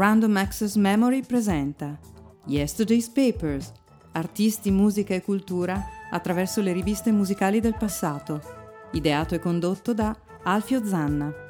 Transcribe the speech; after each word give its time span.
Random 0.00 0.34
Access 0.38 0.76
Memory 0.76 1.26
presenta 1.26 1.98
Yesterday's 2.46 3.10
Papers, 3.10 3.70
artisti, 4.12 4.70
musica 4.70 5.12
e 5.12 5.20
cultura 5.20 5.78
attraverso 6.10 6.62
le 6.62 6.72
riviste 6.72 7.12
musicali 7.12 7.60
del 7.60 7.76
passato, 7.76 8.40
ideato 8.92 9.34
e 9.34 9.38
condotto 9.38 9.92
da 9.92 10.16
Alfio 10.44 10.82
Zanna. 10.86 11.49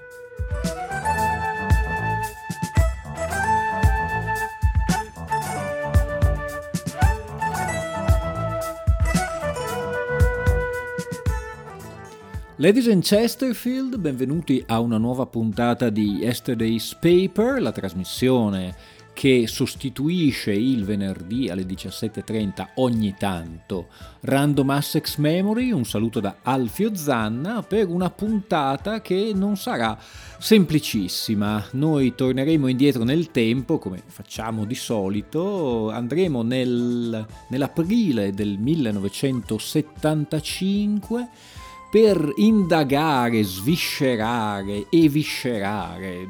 Ladies 12.61 12.89
and 12.89 13.03
Chesterfield, 13.03 13.97
benvenuti 13.97 14.63
a 14.67 14.81
una 14.81 14.99
nuova 14.99 15.25
puntata 15.25 15.89
di 15.89 16.17
Yesterday's 16.17 16.95
Paper, 16.95 17.59
la 17.59 17.73
trasmissione 17.73 18.77
che 19.15 19.47
sostituisce 19.47 20.53
il 20.53 20.85
venerdì 20.85 21.49
alle 21.49 21.63
17.30 21.63 22.73
ogni 22.75 23.15
tanto 23.19 23.87
Random 24.21 24.69
Assex 24.69 25.17
Memory, 25.17 25.71
un 25.71 25.87
saluto 25.87 26.21
da 26.21 26.37
Alfio 26.43 26.95
Zanna 26.95 27.63
per 27.63 27.89
una 27.89 28.11
puntata 28.11 29.01
che 29.01 29.33
non 29.35 29.57
sarà 29.57 29.99
semplicissima. 30.39 31.65
Noi 31.73 32.15
torneremo 32.15 32.67
indietro 32.67 33.05
nel 33.05 33.31
tempo, 33.31 33.79
come 33.79 34.03
facciamo 34.05 34.67
di 34.67 34.75
solito, 34.75 35.89
andremo 35.89 36.43
nel, 36.43 37.27
nell'aprile 37.49 38.33
del 38.33 38.59
1975 38.59 41.59
per 41.91 42.33
indagare, 42.37 43.43
sviscerare, 43.43 44.87
eviscerare, 44.91 46.29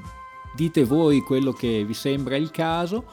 dite 0.55 0.85
voi 0.85 1.21
quello 1.21 1.53
che 1.53 1.85
vi 1.85 1.93
sembra 1.93 2.37
il 2.37 2.51
caso, 2.51 3.05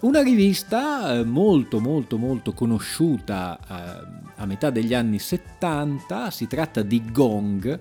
una 0.00 0.22
rivista 0.22 1.12
eh, 1.14 1.24
molto 1.24 1.80
molto 1.80 2.18
molto 2.18 2.52
conosciuta 2.52 3.58
eh, 3.58 4.32
a 4.36 4.46
metà 4.46 4.70
degli 4.70 4.94
anni 4.94 5.18
70, 5.18 6.30
si 6.30 6.46
tratta 6.46 6.82
di 6.82 7.02
Gong, 7.10 7.80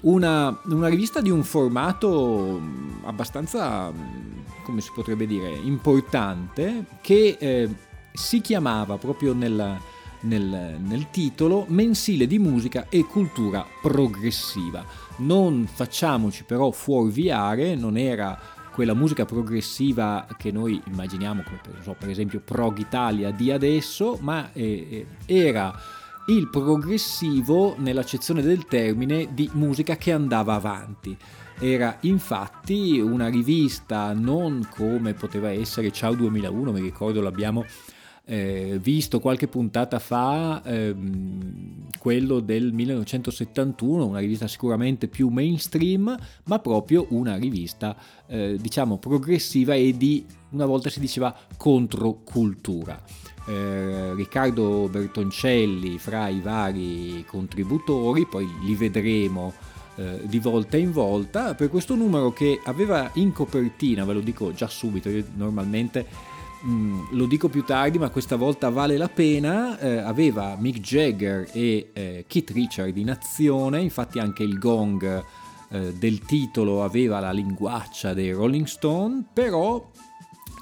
una, 0.00 0.60
una 0.66 0.88
rivista 0.88 1.22
di 1.22 1.30
un 1.30 1.42
formato 1.42 2.58
mm, 2.60 3.04
abbastanza, 3.04 3.90
mm, 3.90 4.64
come 4.64 4.82
si 4.82 4.90
potrebbe 4.94 5.26
dire, 5.26 5.48
importante, 5.48 6.84
che 7.00 7.36
eh, 7.40 7.74
si 8.12 8.42
chiamava 8.42 8.98
proprio 8.98 9.32
nella 9.32 9.80
nel, 10.26 10.76
nel 10.78 11.10
titolo, 11.10 11.64
mensile 11.68 12.26
di 12.26 12.38
musica 12.38 12.86
e 12.88 13.04
cultura 13.04 13.66
progressiva. 13.80 14.84
Non 15.18 15.66
facciamoci 15.66 16.44
però 16.44 16.70
fuorviare, 16.70 17.74
non 17.74 17.96
era 17.96 18.38
quella 18.72 18.92
musica 18.92 19.24
progressiva 19.24 20.26
che 20.36 20.52
noi 20.52 20.80
immaginiamo 20.88 21.42
come 21.42 21.60
per, 21.62 21.78
so, 21.82 21.96
per 21.98 22.10
esempio 22.10 22.40
Prog 22.40 22.76
Italia 22.76 23.30
di 23.30 23.50
adesso, 23.50 24.18
ma 24.20 24.52
eh, 24.52 25.06
eh, 25.24 25.34
era 25.44 25.74
il 26.26 26.48
progressivo 26.50 27.74
nell'accezione 27.78 28.42
del 28.42 28.66
termine 28.66 29.28
di 29.32 29.48
musica 29.54 29.96
che 29.96 30.12
andava 30.12 30.54
avanti. 30.54 31.16
Era 31.58 31.96
infatti 32.00 33.00
una 33.00 33.28
rivista 33.28 34.12
non 34.12 34.68
come 34.68 35.14
poteva 35.14 35.50
essere 35.50 35.90
Ciao 35.90 36.14
2001, 36.14 36.72
mi 36.72 36.80
ricordo 36.80 37.22
l'abbiamo 37.22 37.64
eh, 38.28 38.78
visto 38.82 39.20
qualche 39.20 39.46
puntata 39.46 40.00
fa 40.00 40.60
ehm, 40.64 41.86
quello 41.98 42.40
del 42.40 42.72
1971, 42.72 44.04
una 44.04 44.18
rivista 44.18 44.48
sicuramente 44.48 45.06
più 45.06 45.28
mainstream, 45.28 46.16
ma 46.44 46.58
proprio 46.58 47.06
una 47.10 47.36
rivista 47.36 47.96
eh, 48.26 48.56
diciamo 48.60 48.98
progressiva 48.98 49.74
e 49.74 49.96
di, 49.96 50.24
una 50.50 50.66
volta 50.66 50.90
si 50.90 50.98
diceva, 50.98 51.34
controcultura. 51.56 53.00
Eh, 53.48 54.14
Riccardo 54.14 54.88
Bertoncelli 54.90 55.98
fra 55.98 56.26
i 56.26 56.40
vari 56.40 57.24
contributori, 57.28 58.26
poi 58.26 58.48
li 58.64 58.74
vedremo 58.74 59.52
eh, 59.94 60.20
di 60.24 60.40
volta 60.40 60.76
in 60.76 60.90
volta, 60.90 61.54
per 61.54 61.70
questo 61.70 61.94
numero 61.94 62.32
che 62.32 62.60
aveva 62.64 63.08
in 63.14 63.30
copertina, 63.30 64.04
ve 64.04 64.14
lo 64.14 64.20
dico 64.20 64.52
già 64.52 64.66
subito, 64.66 65.08
io 65.08 65.24
normalmente 65.36 66.34
Mm, 66.68 67.04
lo 67.12 67.26
dico 67.26 67.48
più 67.48 67.62
tardi, 67.62 67.96
ma 67.96 68.10
questa 68.10 68.34
volta 68.34 68.70
vale 68.70 68.96
la 68.96 69.08
pena, 69.08 69.78
eh, 69.78 69.98
aveva 69.98 70.56
Mick 70.58 70.80
Jagger 70.80 71.48
e 71.52 71.90
eh, 71.92 72.24
Keith 72.26 72.50
Richard 72.50 72.96
in 72.96 73.10
azione, 73.10 73.80
infatti 73.80 74.18
anche 74.18 74.42
il 74.42 74.58
gong 74.58 75.24
eh, 75.68 75.92
del 75.94 76.18
titolo 76.20 76.82
aveva 76.82 77.20
la 77.20 77.30
linguaccia 77.30 78.14
dei 78.14 78.32
Rolling 78.32 78.66
Stone, 78.66 79.26
però 79.32 79.90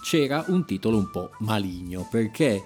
c'era 0.03 0.45
un 0.49 0.67
titolo 0.67 0.99
un 0.99 1.11
po' 1.11 1.31
maligno, 1.39 2.07
perché 2.11 2.63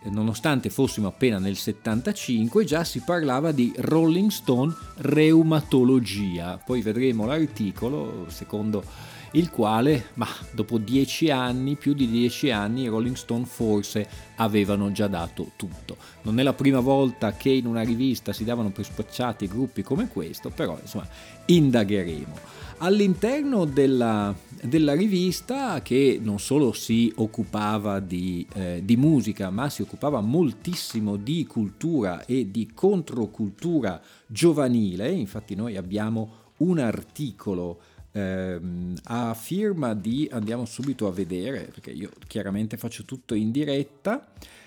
eh, 0.00 0.10
nonostante 0.10 0.70
fossimo 0.70 1.08
appena 1.08 1.40
nel 1.40 1.56
75 1.56 2.64
già 2.64 2.84
si 2.84 3.00
parlava 3.00 3.50
di 3.50 3.72
Rolling 3.76 4.30
Stone 4.30 4.72
reumatologia, 4.98 6.62
poi 6.64 6.80
vedremo 6.80 7.26
l'articolo 7.26 8.26
secondo 8.28 8.84
il 9.32 9.50
quale, 9.50 10.08
ma 10.14 10.26
dopo 10.52 10.78
dieci 10.78 11.30
anni, 11.30 11.76
più 11.76 11.92
di 11.92 12.08
dieci 12.08 12.50
anni, 12.50 12.82
i 12.82 12.88
Rolling 12.88 13.16
Stone 13.16 13.44
forse 13.44 14.08
avevano 14.36 14.90
già 14.92 15.06
dato 15.06 15.52
tutto. 15.56 15.96
Non 16.22 16.38
è 16.38 16.42
la 16.42 16.54
prima 16.54 16.80
volta 16.80 17.32
che 17.32 17.50
in 17.50 17.66
una 17.66 17.82
rivista 17.82 18.32
si 18.32 18.44
davano 18.44 18.70
per 18.70 18.84
spacciati 18.84 19.46
gruppi 19.46 19.82
come 19.82 20.08
questo, 20.08 20.50
però 20.50 20.78
insomma 20.80 21.06
indagheremo. 21.46 22.56
All'interno 22.80 23.64
della, 23.64 24.32
della 24.62 24.94
rivista, 24.94 25.82
che 25.82 26.20
non 26.22 26.38
solo 26.38 26.72
si 26.72 27.12
occupava 27.16 27.98
di, 27.98 28.46
eh, 28.54 28.82
di 28.84 28.96
musica, 28.96 29.50
ma 29.50 29.68
si 29.68 29.82
occupava 29.82 30.20
moltissimo 30.20 31.16
di 31.16 31.44
cultura 31.44 32.24
e 32.24 32.52
di 32.52 32.70
controcultura 32.72 34.00
giovanile, 34.26 35.10
infatti 35.10 35.56
noi 35.56 35.76
abbiamo 35.76 36.46
un 36.58 36.78
articolo 36.78 37.80
ehm, 38.12 38.94
a 39.04 39.34
firma 39.34 39.94
di, 39.94 40.28
andiamo 40.30 40.64
subito 40.64 41.06
a 41.06 41.12
vedere, 41.12 41.70
perché 41.72 41.90
io 41.90 42.10
chiaramente 42.26 42.76
faccio 42.76 43.04
tutto 43.04 43.34
in 43.34 43.50
diretta, 43.50 44.26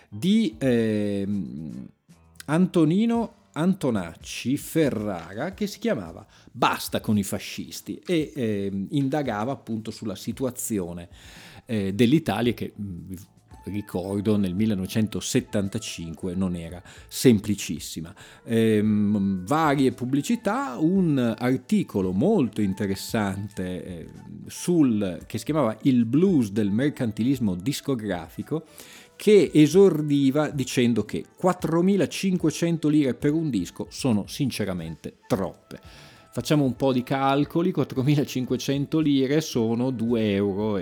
di 0.10 0.56
ehm, 0.58 1.88
Antonino 2.46 3.36
Antonacci 3.54 4.56
Ferrara 4.56 5.54
che 5.54 5.68
si 5.68 5.80
chiamava 5.80 6.26
Basta 6.52 7.02
con 7.02 7.18
i 7.18 7.24
fascisti 7.24 8.02
e 8.06 8.32
eh, 8.34 8.88
indagava 8.92 9.52
appunto 9.52 9.92
sulla 9.92 10.16
situazione 10.16 11.10
eh, 11.66 11.94
dell'Italia 11.94 12.54
che 12.54 12.74
ricordo 13.66 14.38
nel 14.38 14.54
1975 14.54 16.36
non 16.36 16.56
era 16.56 16.82
semplicissima. 17.08 18.14
Ehm, 18.44 19.46
varie 19.46 19.92
pubblicità, 19.92 20.78
un 20.80 21.36
articolo 21.38 22.12
molto 22.12 22.62
interessante 22.62 23.84
eh, 23.84 24.08
sul, 24.48 25.24
che 25.26 25.38
si 25.38 25.46
chiamava 25.46 25.78
Il 25.84 26.06
blues 26.06 26.52
del 26.52 26.72
mercantilismo 26.72 27.56
discografico 27.56 28.66
che 29.16 29.52
esordiva 29.54 30.50
dicendo 30.50 31.06
che 31.06 31.26
4.500 31.40 32.90
lire 32.90 33.14
per 33.14 33.34
un 33.34 33.52
disco 33.52 33.86
sono 33.90 34.26
sinceramente 34.26 35.18
troppe. 35.28 35.80
Facciamo 36.34 36.64
un 36.64 36.76
po' 36.76 36.92
di 36.92 37.04
calcoli, 37.04 37.72
4.500 37.72 39.00
lire 39.00 39.42
sono 39.42 39.92
2,30 39.92 40.18
euro. 40.18 40.80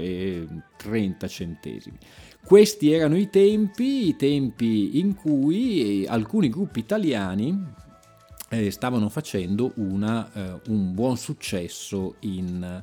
Questi 2.44 2.92
erano 2.92 3.16
i 3.16 3.30
tempi, 3.30 4.08
i 4.08 4.16
tempi 4.16 5.00
in 5.00 5.14
cui 5.14 6.06
alcuni 6.08 6.50
gruppi 6.50 6.80
italiani 6.80 7.78
eh, 8.50 8.72
stavano 8.72 9.10
facendo 9.10 9.74
una, 9.76 10.32
eh, 10.34 10.60
un 10.70 10.94
buon 10.94 11.18
successo 11.18 12.16
in, 12.22 12.82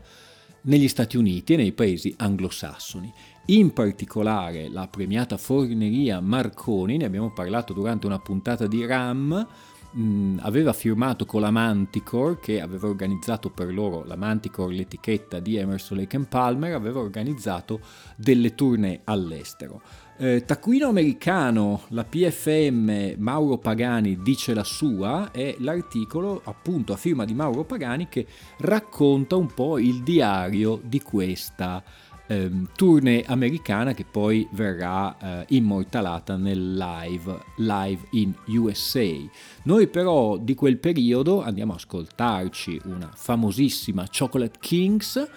negli 0.63 0.89
Stati 0.89 1.17
Uniti 1.17 1.55
e 1.55 1.57
nei 1.57 1.73
paesi 1.73 2.15
anglosassoni. 2.17 3.13
In 3.47 3.73
particolare 3.73 4.69
la 4.69 4.89
premiata 4.89 5.37
forneria 5.37 6.21
Marconi, 6.21 6.97
ne 6.97 7.05
abbiamo 7.05 7.33
parlato 7.33 7.73
durante 7.73 8.07
una 8.07 8.19
puntata 8.19 8.67
di 8.67 8.85
RAM, 8.85 9.47
mh, 9.97 10.39
aveva 10.43 10.73
firmato 10.73 11.25
con 11.25 11.41
la 11.41 11.51
Manticore, 11.51 12.39
che 12.39 12.61
aveva 12.61 12.87
organizzato 12.87 13.51
per 13.51 13.73
loro, 13.73 14.05
la 14.05 14.17
Manticore, 14.17 14.75
l'etichetta 14.75 15.41
di 15.41 15.57
Emerson 15.57 15.97
Lake 15.97 16.19
Palmer, 16.29 16.75
aveva 16.75 17.01
organizzato 17.01 17.81
delle 18.17 18.55
tournée 18.55 19.01
all'estero. 19.05 19.81
Eh, 20.19 20.45
taccuino 20.47 20.89
americano, 20.89 21.83
la 21.89 22.05
PFM 22.05 23.17
Mauro 23.19 23.59
Pagani 23.59 24.23
dice 24.23 24.55
la 24.55 24.65
sua, 24.65 25.31
è 25.31 25.57
l'articolo 25.59 26.41
appunto 26.45 26.95
a 26.95 26.97
firma 26.97 27.27
di 27.27 27.35
Mauro 27.35 27.65
Pagani 27.65 28.09
che 28.09 28.27
racconta 28.59 29.37
un 29.37 29.53
po' 29.53 29.79
il 29.79 30.03
diario 30.03 30.81
di 30.83 31.03
questa 31.03 31.85
ehm, 32.27 32.69
tournée 32.77 33.25
americana 33.27 33.93
che 33.95 34.05
poi 34.05 34.47
verrà 34.53 35.17
eh, 35.19 35.45
immortalata 35.49 36.37
nel 36.37 36.75
live, 36.75 37.39
live 37.57 38.03
in 38.13 38.35
USA. 38.47 39.07
Noi 39.65 39.89
però 39.89 40.37
di 40.37 40.55
quel 40.55 40.79
periodo 40.79 41.43
andiamo 41.43 41.73
a 41.73 41.77
ascoltarci 41.77 42.83
una 42.85 43.11
famosissima 43.15 44.07
Chocolate 44.11 44.59
Kings 44.61 45.29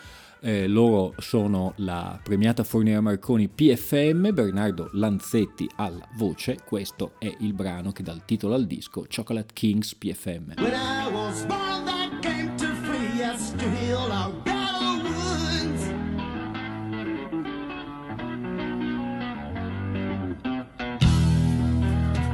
Eh, 0.41 0.68
loro 0.68 1.15
sono 1.18 1.74
la 1.77 2.18
premiata 2.24 2.63
Forniera 2.63 3.01
Marconi 3.01 3.50
PFM, 3.50 4.31
Bernardo 4.31 4.89
Lanzetti 4.94 5.69
alla 5.75 6.07
voce. 6.15 6.59
Questo 6.65 7.15
è 7.19 7.30
il 7.39 7.53
brano 7.53 7.91
che 7.91 8.03
dà 8.03 8.13
il 8.13 8.24
titolo 8.24 8.53
al 8.53 8.65
disco 8.65 9.06
Chocolate 9.13 9.53
Kings 9.53 9.95
PFM. 9.95 10.53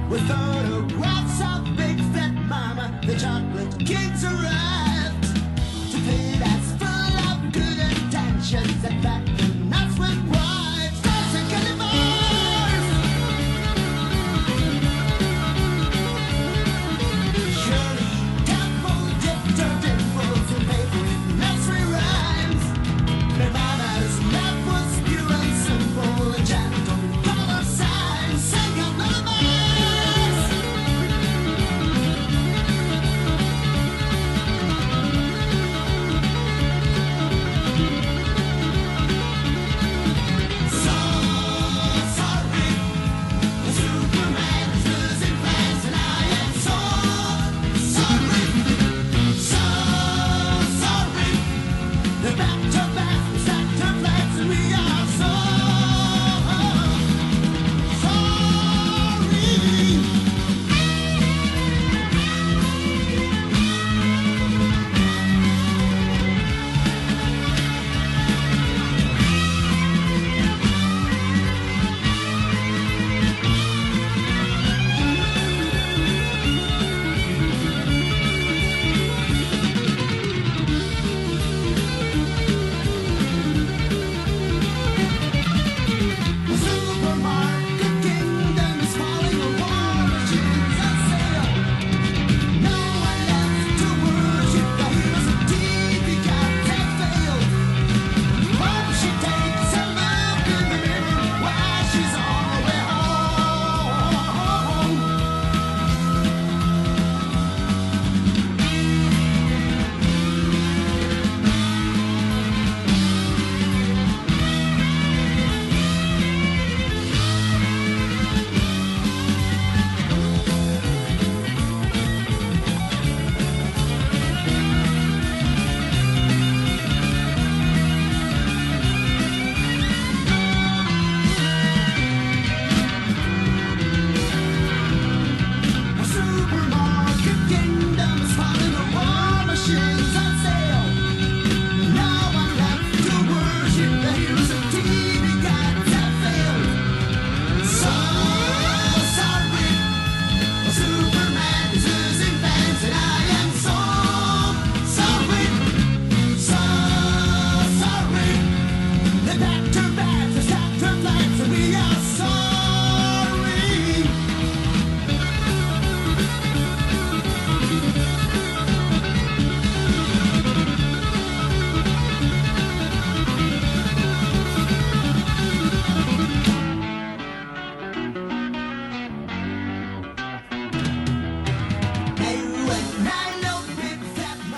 With 0.09 0.21
photographs 0.27 1.41
of 1.41 1.75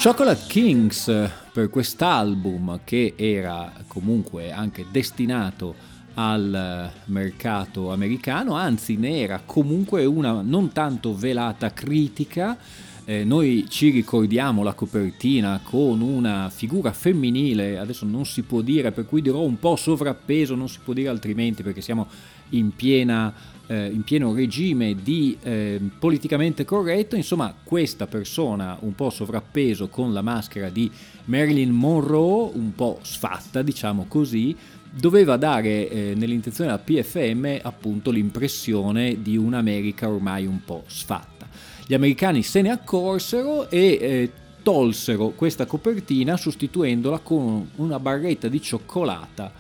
Chocolate 0.07 0.45
Kings 0.47 1.29
per 1.51 1.69
quest'album 1.69 2.79
che 2.85 3.15
era 3.17 3.73
comunque 3.89 4.53
anche 4.53 4.85
destinato 4.89 5.75
al 6.13 6.89
mercato 7.07 7.91
americano, 7.91 8.53
anzi 8.53 8.95
ne 8.95 9.19
era 9.19 9.41
comunque 9.45 10.05
una 10.05 10.41
non 10.41 10.71
tanto 10.71 11.13
velata 11.13 11.73
critica. 11.73 12.57
Eh, 13.03 13.25
noi 13.25 13.65
ci 13.67 13.89
ricordiamo 13.89 14.63
la 14.63 14.71
copertina 14.71 15.59
con 15.61 15.99
una 15.99 16.49
figura 16.49 16.93
femminile, 16.93 17.77
adesso 17.77 18.05
non 18.05 18.25
si 18.25 18.43
può 18.43 18.61
dire, 18.61 18.93
per 18.93 19.05
cui 19.05 19.21
dirò 19.21 19.41
un 19.41 19.59
po' 19.59 19.75
sovrappeso, 19.75 20.55
non 20.55 20.69
si 20.69 20.79
può 20.81 20.93
dire 20.93 21.09
altrimenti 21.09 21.63
perché 21.63 21.81
siamo 21.81 22.07
in 22.51 22.73
piena 22.73 23.33
eh, 23.67 23.87
in 23.87 24.03
pieno 24.03 24.33
regime 24.33 24.95
di 25.01 25.37
eh, 25.41 25.79
politicamente 25.99 26.65
corretto, 26.65 27.15
insomma 27.15 27.53
questa 27.63 28.07
persona 28.07 28.77
un 28.81 28.95
po' 28.95 29.09
sovrappeso 29.09 29.87
con 29.87 30.13
la 30.13 30.21
maschera 30.21 30.69
di 30.69 30.89
Marilyn 31.25 31.71
Monroe, 31.71 32.51
un 32.53 32.73
po' 32.73 32.99
sfatta 33.01 33.61
diciamo 33.61 34.05
così, 34.07 34.55
doveva 34.89 35.37
dare 35.37 35.89
eh, 35.89 36.13
nell'intenzione 36.15 36.71
della 36.71 37.01
PFM 37.03 37.59
appunto 37.61 38.09
l'impressione 38.09 39.21
di 39.21 39.37
un'America 39.37 40.09
ormai 40.09 40.45
un 40.45 40.63
po' 40.63 40.83
sfatta. 40.87 41.47
Gli 41.85 41.93
americani 41.93 42.43
se 42.43 42.61
ne 42.61 42.71
accorsero 42.71 43.69
e 43.69 43.97
eh, 44.01 44.31
tolsero 44.63 45.29
questa 45.29 45.65
copertina 45.65 46.35
sostituendola 46.35 47.19
con 47.19 47.69
una 47.75 47.99
barretta 47.99 48.49
di 48.49 48.61
cioccolata 48.61 49.51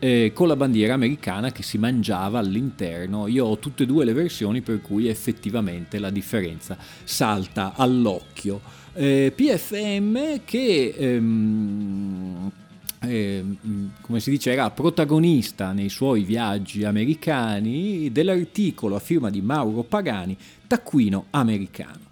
eh, 0.00 0.32
con 0.34 0.48
la 0.48 0.56
bandiera 0.56 0.94
americana 0.94 1.52
che 1.52 1.62
si 1.62 1.78
mangiava 1.78 2.40
all'interno. 2.40 3.28
Io 3.28 3.46
ho 3.46 3.58
tutte 3.58 3.84
e 3.84 3.86
due 3.86 4.04
le 4.04 4.12
versioni 4.12 4.62
per 4.62 4.80
cui 4.80 5.06
effettivamente 5.06 6.00
la 6.00 6.10
differenza 6.10 6.76
salta 7.04 7.74
all'occhio. 7.76 8.60
Eh, 8.94 9.32
PFM 9.34 10.40
che... 10.44 10.94
Ehm, 10.96 12.50
eh, 13.02 13.42
come 14.02 14.20
si 14.20 14.30
dice, 14.30 14.52
era 14.52 14.70
protagonista 14.70 15.72
nei 15.72 15.88
suoi 15.88 16.22
viaggi 16.22 16.84
americani 16.84 18.12
dell'articolo 18.12 18.96
a 18.96 18.98
firma 18.98 19.30
di 19.30 19.40
Mauro 19.40 19.84
Pagani, 19.84 20.36
Taccuino 20.66 21.26
americano. 21.30 22.09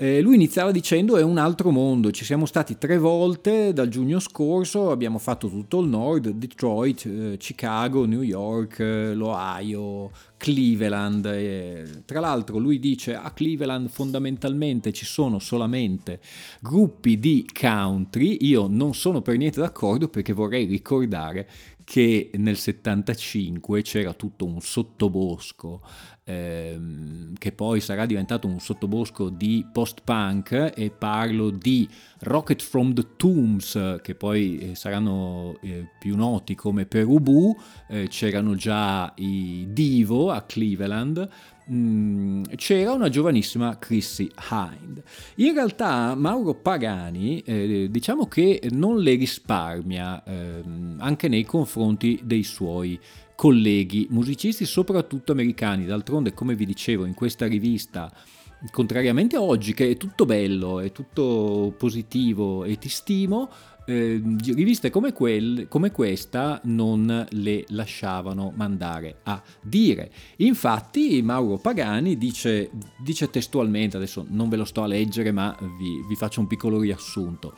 Eh, 0.00 0.20
lui 0.20 0.36
iniziava 0.36 0.70
dicendo 0.70 1.16
è 1.16 1.22
un 1.22 1.38
altro 1.38 1.72
mondo, 1.72 2.12
ci 2.12 2.24
siamo 2.24 2.46
stati 2.46 2.78
tre 2.78 2.98
volte 2.98 3.72
dal 3.72 3.88
giugno 3.88 4.20
scorso, 4.20 4.92
abbiamo 4.92 5.18
fatto 5.18 5.48
tutto 5.48 5.80
il 5.80 5.88
nord, 5.88 6.28
Detroit, 6.28 7.04
eh, 7.04 7.36
Chicago, 7.36 8.06
New 8.06 8.22
York, 8.22 8.78
eh, 8.78 9.12
l'Ohio, 9.14 10.12
Cleveland. 10.36 12.04
Tra 12.04 12.20
l'altro 12.20 12.58
lui 12.58 12.78
dice 12.78 13.16
a 13.16 13.32
Cleveland 13.32 13.88
fondamentalmente 13.88 14.92
ci 14.92 15.04
sono 15.04 15.40
solamente 15.40 16.20
gruppi 16.60 17.18
di 17.18 17.44
country, 17.52 18.36
io 18.42 18.68
non 18.68 18.94
sono 18.94 19.20
per 19.20 19.36
niente 19.36 19.58
d'accordo 19.58 20.06
perché 20.06 20.32
vorrei 20.32 20.66
ricordare 20.66 21.48
che 21.88 22.30
nel 22.34 22.58
75 22.58 23.80
c'era 23.80 24.12
tutto 24.12 24.44
un 24.44 24.60
sottobosco 24.60 25.80
ehm, 26.22 27.32
che 27.38 27.52
poi 27.52 27.80
sarà 27.80 28.04
diventato 28.04 28.46
un 28.46 28.60
sottobosco 28.60 29.30
di 29.30 29.66
post-punk 29.72 30.74
e 30.76 30.90
parlo 30.90 31.48
di 31.48 31.88
Rocket 32.18 32.60
from 32.60 32.92
the 32.92 33.16
Tombs 33.16 34.00
che 34.02 34.14
poi 34.14 34.58
eh, 34.58 34.74
saranno 34.74 35.56
eh, 35.62 35.88
più 35.98 36.14
noti 36.14 36.54
come 36.54 36.84
Perubu, 36.84 37.56
eh, 37.88 38.06
c'erano 38.08 38.54
già 38.54 39.10
i 39.16 39.68
Divo 39.70 40.30
a 40.30 40.42
Cleveland, 40.42 41.26
c'era 41.68 42.92
una 42.92 43.10
giovanissima 43.10 43.78
Chrissy 43.78 44.30
Hind. 44.50 45.02
In 45.36 45.52
realtà 45.52 46.14
Mauro 46.14 46.54
Pagani 46.54 47.40
eh, 47.40 47.88
diciamo 47.90 48.26
che 48.26 48.68
non 48.70 48.98
le 49.00 49.14
risparmia 49.14 50.22
eh, 50.24 50.62
anche 50.98 51.28
nei 51.28 51.44
confronti 51.44 52.20
dei 52.24 52.42
suoi 52.42 52.98
colleghi 53.34 54.06
musicisti, 54.10 54.64
soprattutto 54.64 55.32
americani. 55.32 55.84
D'altronde, 55.84 56.32
come 56.32 56.54
vi 56.56 56.64
dicevo, 56.64 57.04
in 57.04 57.14
questa 57.14 57.46
rivista, 57.46 58.10
contrariamente 58.70 59.36
a 59.36 59.42
oggi, 59.42 59.74
che 59.74 59.90
è 59.90 59.96
tutto 59.96 60.24
bello, 60.24 60.80
è 60.80 60.90
tutto 60.90 61.74
positivo 61.76 62.64
e 62.64 62.78
ti 62.78 62.88
stimo, 62.88 63.48
eh, 63.88 64.20
riviste 64.52 64.90
come, 64.90 65.14
quel, 65.14 65.66
come, 65.66 65.90
questa 65.90 66.60
non 66.64 67.26
le 67.30 67.64
lasciavano 67.68 68.52
mandare 68.54 69.20
a 69.22 69.42
dire. 69.62 70.10
Infatti 70.36 71.22
Mauro 71.22 71.56
Pagani 71.56 72.18
dice, 72.18 72.70
dice 73.02 73.30
testualmente, 73.30 73.96
adesso 73.96 74.26
non 74.28 74.50
ve 74.50 74.56
lo 74.56 74.66
sto 74.66 74.82
a 74.82 74.86
leggere 74.86 75.32
ma 75.32 75.56
vi, 75.78 76.04
vi 76.06 76.14
faccio 76.16 76.40
un 76.40 76.46
piccolo 76.46 76.80
riassunto. 76.80 77.54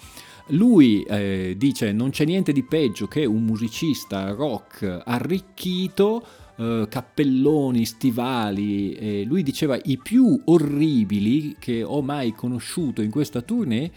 Lui 0.51 1.03
eh, 1.03 1.55
dice 1.59 1.93
non 1.93 2.11
c'è 2.11 2.25
niente 2.25 2.53
di 2.53 2.63
peggio 2.63 3.09
che 3.09 3.25
un 3.25 3.43
musicista 3.43 4.31
rock 4.31 5.03
arricchito, 5.05 6.25
eh, 6.57 6.87
cappelloni, 6.89 7.85
stivali, 7.85 8.93
eh, 8.93 9.25
lui 9.25 9.43
diceva 9.43 9.77
i 9.83 9.99
più 9.99 10.41
orribili 10.45 11.57
che 11.59 11.83
ho 11.83 12.03
mai 12.03 12.33
conosciuto 12.35 13.03
in 13.03 13.11
questa 13.11 13.43
tournée 13.43 13.91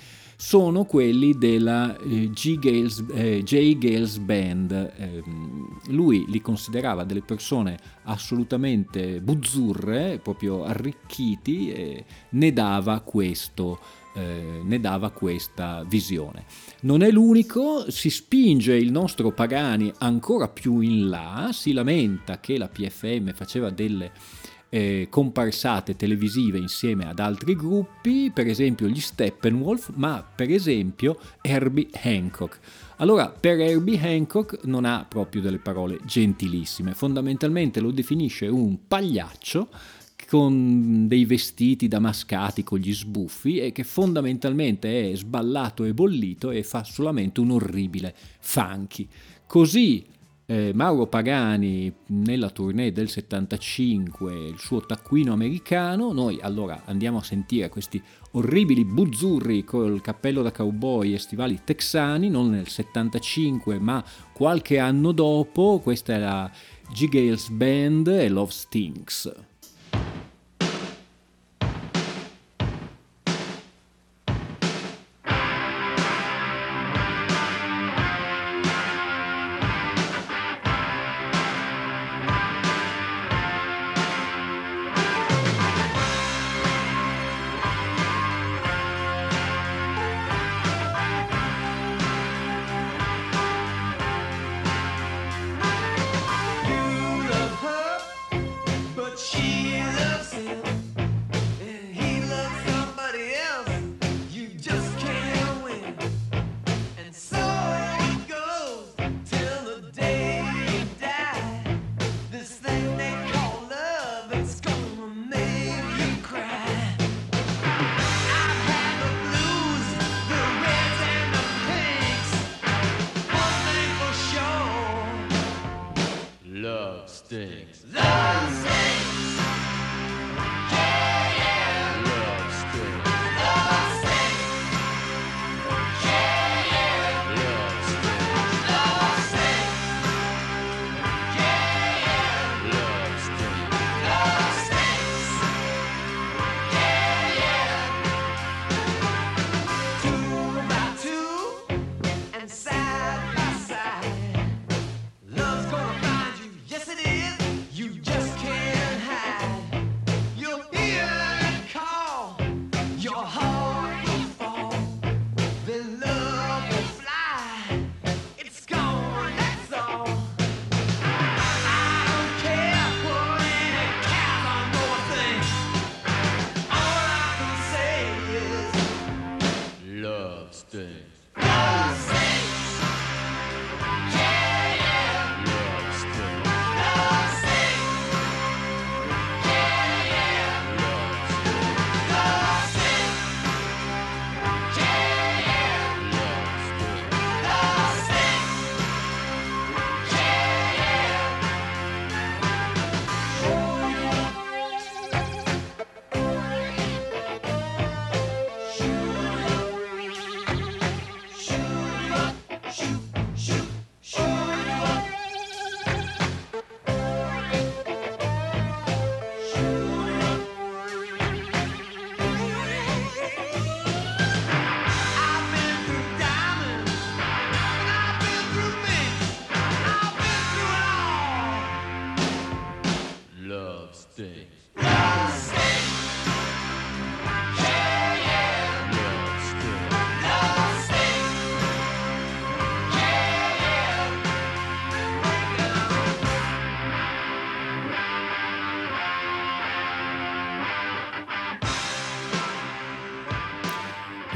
sono 0.46 0.84
quelli 0.84 1.38
della 1.38 1.98
eh, 2.00 2.30
G. 2.30 2.60
Gales, 2.60 3.06
eh, 3.14 3.44
J. 3.44 3.78
Gales 3.78 4.18
Band. 4.18 4.72
Eh, 4.74 5.24
lui 5.88 6.26
li 6.28 6.42
considerava 6.42 7.06
delle 7.06 7.22
persone 7.22 7.78
assolutamente 8.04 9.22
buzzurre, 9.22 10.20
proprio 10.22 10.66
arricchiti 10.66 11.72
e 11.72 12.06
ne 12.32 12.52
dava 12.52 13.00
questo 13.00 13.80
eh, 14.16 14.60
ne 14.64 14.80
dava 14.82 15.12
questa 15.12 15.84
visione. 15.88 16.44
Non 16.82 17.04
è 17.04 17.10
l'unico, 17.10 17.90
si 17.90 18.10
spinge 18.10 18.76
il 18.76 18.92
nostro 18.92 19.32
Pagani 19.32 19.92
ancora 20.00 20.50
più 20.50 20.82
in 20.82 21.08
là, 21.08 21.50
si 21.54 21.72
lamenta 21.72 22.40
che 22.42 22.58
la 22.58 22.68
PFM 22.68 23.34
faceva 23.34 23.70
delle 23.70 24.12
eh, 24.74 25.06
comparsate 25.08 25.96
televisive 25.96 26.58
insieme 26.58 27.08
ad 27.08 27.20
altri 27.20 27.56
gruppi, 27.56 28.32
per 28.34 28.48
esempio 28.48 28.88
gli 28.88 29.00
Steppenwolf, 29.00 29.92
ma 29.94 30.26
per 30.36 30.50
esempio 30.50 31.20
Herbie 31.42 31.90
Hancock. 32.02 32.60
Allora, 32.96 33.30
per 33.30 33.60
Herbie 33.60 34.00
Hancock 34.02 34.64
non 34.64 34.86
ha 34.86 35.06
proprio 35.08 35.44
delle 35.44 35.60
parole 35.60 36.00
gentilissime, 36.06 36.96
fondamentalmente 36.96 37.82
lo 37.82 37.92
definisce 37.92 38.48
un 38.48 38.88
pagliaccio 38.88 39.70
con 40.28 41.08
dei 41.08 41.26
vestiti 41.26 41.88
damascati 41.88 42.64
con 42.64 42.80
gli 42.80 42.96
sbuffi 42.96 43.60
e 43.60 43.72
che 43.72 43.84
fondamentalmente 43.84 45.12
è 45.12 45.16
sballato 45.16 45.84
e 45.84 45.94
bollito 45.94 46.50
e 46.50 46.64
fa 46.64 46.84
solamente 46.84 47.42
un 47.42 47.52
orribile 47.52 48.16
funky. 48.40 49.08
Così 49.46 50.04
eh, 50.46 50.72
Mauro 50.74 51.08
Pagani 51.08 51.94
nella 52.08 52.50
tournée 52.50 52.92
del 52.92 53.10
75, 53.10 54.34
il 54.34 54.60
suo 54.60 54.82
taccuino 54.82 55.34
americano, 55.34 56.12
noi 56.12 56.40
allora 56.42 56.84
andiamo 56.86 57.20
a 57.20 57.24
sentire 57.24 57.70
questi 57.70 58.02
orribili 58.32 58.84
buzzurri 58.84 59.64
col 59.64 60.02
cappello 60.02 60.42
da 60.42 60.52
cowboy 60.52 61.14
e 61.14 61.20
stivali 61.20 61.62
texani, 61.64 62.30
non 62.30 62.50
nel 62.50 62.68
75 62.68 63.80
ma 63.80 64.04
qualche 64.34 64.80
anno 64.80 65.12
dopo, 65.12 65.80
questa 65.82 66.14
è 66.14 66.20
la 66.20 66.52
G. 66.92 67.08
Gales 67.08 67.50
Band 67.50 68.08
e 68.08 68.30
Love 68.30 68.52
Stinks. 68.52 69.53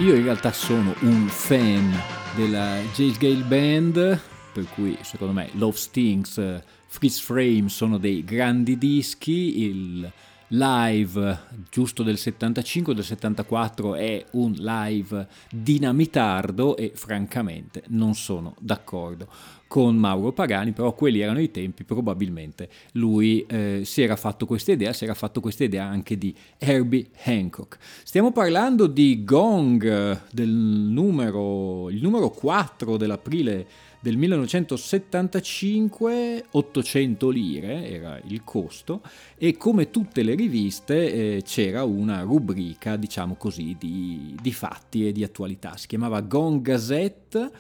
Io 0.08 0.16
in 0.16 0.24
realtà 0.24 0.54
sono 0.54 0.96
un 1.02 1.28
fan 1.28 1.94
della 2.34 2.80
James 2.94 3.18
Gale 3.18 3.44
Band, 3.44 4.22
per 4.54 4.66
cui 4.74 4.98
secondo 5.02 5.34
me 5.34 5.50
Love 5.56 5.76
Stings, 5.76 6.62
Freeze 6.86 7.22
Frame 7.22 7.68
sono 7.68 7.98
dei 7.98 8.24
grandi 8.24 8.78
dischi, 8.78 9.64
il 9.64 10.10
live 10.50 11.40
giusto 11.70 12.04
del 12.04 12.18
75 12.18 12.94
del 12.94 13.04
74 13.04 13.96
è 13.96 14.24
un 14.32 14.52
live 14.54 15.28
dinamitardo 15.52 16.78
e 16.78 16.92
francamente 16.96 17.84
non 17.88 18.16
sono 18.16 18.56
d'accordo 18.60 19.28
con 19.68 19.98
Mauro 19.98 20.32
Pagani, 20.32 20.72
però 20.72 20.94
quelli 20.94 21.20
erano 21.20 21.42
i 21.42 21.52
tempi, 21.52 21.84
probabilmente 21.84 22.70
lui 22.94 23.46
eh, 23.48 23.82
si 23.84 24.02
era 24.02 24.16
fatto 24.16 24.46
questa 24.46 24.72
idea, 24.72 24.94
si 24.94 25.04
era 25.04 25.14
fatto 25.14 25.42
questa 25.42 25.66
idea 25.66 25.84
anche 25.84 26.18
di 26.18 26.34
Herbie 26.58 27.08
Hancock. 27.24 27.78
Stiamo 28.04 28.32
parlando 28.32 28.88
di 28.88 29.26
Gong, 29.26 30.22
del 30.32 30.50
numero, 30.50 31.90
il 31.90 32.02
numero 32.02 32.30
4 32.30 32.96
dell'aprile 32.96 33.68
del 34.08 34.16
1975, 34.16 36.46
800 36.52 37.30
lire 37.30 37.90
era 37.90 38.18
il 38.28 38.42
costo 38.46 39.02
e 39.38 39.58
come 39.58 39.92
tutte 39.92 40.24
le 40.24 40.34
riviste 40.34 41.36
eh, 41.36 41.42
c'era 41.44 41.84
una 41.84 42.22
rubrica, 42.22 42.96
diciamo 42.96 43.36
così, 43.36 43.76
di, 43.78 44.34
di 44.42 44.54
fatti 44.54 45.06
e 45.06 45.12
di 45.12 45.26
attualità. 45.26 45.76
Si 45.76 45.88
chiamava 45.88 46.22
Gong 46.22 46.62
Gazette 46.62 47.52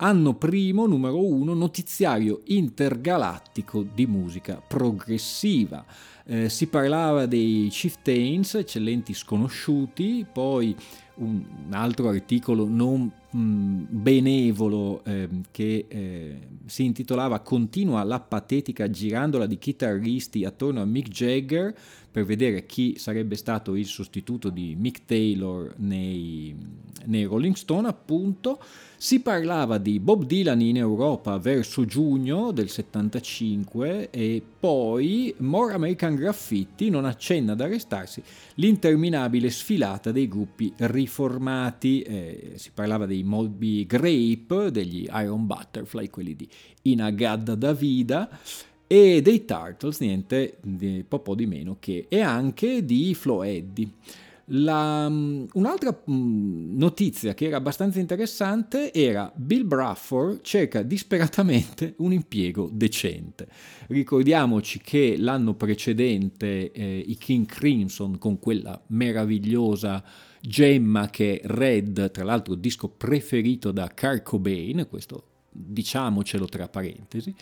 Anno 0.00 0.34
primo, 0.34 0.86
numero 0.86 1.26
uno, 1.26 1.54
notiziario 1.54 2.42
intergalattico 2.44 3.82
di 3.82 4.06
musica 4.06 4.62
progressiva. 4.64 5.84
Eh, 6.24 6.48
si 6.48 6.68
parlava 6.68 7.26
dei 7.26 7.66
chieftains, 7.68 8.54
eccellenti 8.54 9.12
sconosciuti, 9.12 10.24
poi 10.32 10.72
un 11.14 11.44
altro 11.70 12.10
articolo 12.10 12.68
non 12.68 13.10
benevolo 13.30 15.04
eh, 15.04 15.28
che 15.50 15.84
eh, 15.86 16.38
si 16.64 16.84
intitolava 16.84 17.40
Continua 17.40 18.02
la 18.02 18.20
patetica 18.20 18.88
girandola 18.88 19.44
di 19.44 19.58
chitarristi 19.58 20.44
attorno 20.44 20.80
a 20.80 20.86
Mick 20.86 21.08
Jagger 21.08 21.74
per 22.10 22.24
vedere 22.24 22.64
chi 22.66 22.96
sarebbe 22.98 23.36
stato 23.36 23.74
il 23.74 23.86
sostituto 23.86 24.48
di 24.48 24.74
Mick 24.76 25.04
Taylor 25.04 25.74
nei, 25.76 26.54
nei 27.04 27.24
Rolling 27.24 27.54
Stone, 27.54 27.86
appunto. 27.86 28.60
Si 29.00 29.20
parlava 29.20 29.78
di 29.78 30.00
Bob 30.00 30.24
Dylan 30.24 30.60
in 30.60 30.76
Europa 30.76 31.38
verso 31.38 31.84
giugno 31.84 32.50
del 32.50 32.68
75 32.68 34.10
e 34.10 34.42
poi 34.58 35.32
More 35.38 35.74
American 35.74 36.16
Graffiti 36.16 36.90
non 36.90 37.04
accenna 37.04 37.52
ad 37.52 37.60
arrestarsi 37.60 38.20
l'interminabile 38.54 39.50
sfilata 39.50 40.10
dei 40.10 40.26
gruppi 40.26 40.72
riformati. 40.78 42.00
Eh, 42.02 42.52
si 42.56 42.70
parlava 42.74 43.06
dei 43.06 43.22
Moby 43.22 43.86
Grape, 43.86 44.72
degli 44.72 45.06
Iron 45.12 45.46
Butterfly, 45.46 46.10
quelli 46.10 46.34
di 46.34 46.48
Inagad 46.82 47.52
Davida 47.52 48.28
e 48.88 49.20
dei 49.20 49.44
Turtles, 49.44 50.00
niente 50.00 50.56
di, 50.62 51.04
po' 51.06 51.34
di 51.34 51.46
meno 51.46 51.76
che, 51.78 52.06
e 52.08 52.20
anche 52.20 52.84
di 52.84 53.14
Flo 53.14 53.42
Eddy. 53.42 53.92
La, 54.52 55.06
mm, 55.10 55.44
un'altra 55.52 55.94
mm, 56.10 56.78
notizia 56.78 57.34
che 57.34 57.48
era 57.48 57.58
abbastanza 57.58 57.98
interessante 57.98 58.94
era 58.94 59.30
Bill 59.34 59.66
Brafford 59.66 60.40
cerca 60.40 60.80
disperatamente 60.80 61.94
un 61.98 62.14
impiego 62.14 62.70
decente. 62.72 63.46
Ricordiamoci 63.88 64.80
che 64.82 65.16
l'anno 65.18 65.52
precedente 65.52 66.72
eh, 66.72 67.04
i 67.06 67.16
King 67.18 67.44
Crimson 67.44 68.16
con 68.16 68.38
quella 68.38 68.80
meravigliosa 68.86 70.02
gemma 70.40 71.10
che 71.10 71.40
è 71.40 71.46
Red, 71.46 72.10
tra 72.10 72.24
l'altro 72.24 72.54
disco 72.54 72.88
preferito 72.88 73.70
da 73.70 73.92
Kurt 73.94 74.22
Cobain, 74.22 74.86
questo 74.88 75.24
diciamocelo 75.50 76.46
tra 76.46 76.68
parentesi, 76.68 77.34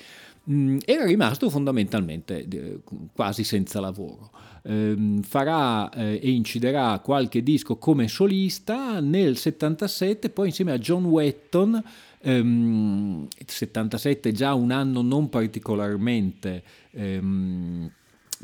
era 0.85 1.05
rimasto 1.05 1.51
fondamentalmente 1.51 2.47
eh, 2.49 2.81
quasi 3.13 3.43
senza 3.43 3.81
lavoro. 3.81 4.31
Ehm, 4.63 5.23
farà 5.23 5.91
eh, 5.91 6.21
e 6.23 6.31
inciderà 6.31 7.01
qualche 7.01 7.43
disco 7.43 7.77
come 7.77 8.07
solista 8.09 9.01
nel 9.01 9.37
77, 9.37 10.31
poi 10.31 10.49
insieme 10.49 10.73
a 10.73 10.79
John 10.79 11.05
Wetton, 11.07 11.83
ehm, 12.21 13.29
77 13.45 14.33
già 14.33 14.55
un 14.55 14.71
anno 14.71 15.03
non 15.03 15.29
particolarmente 15.29 16.63
ehm, 16.93 17.91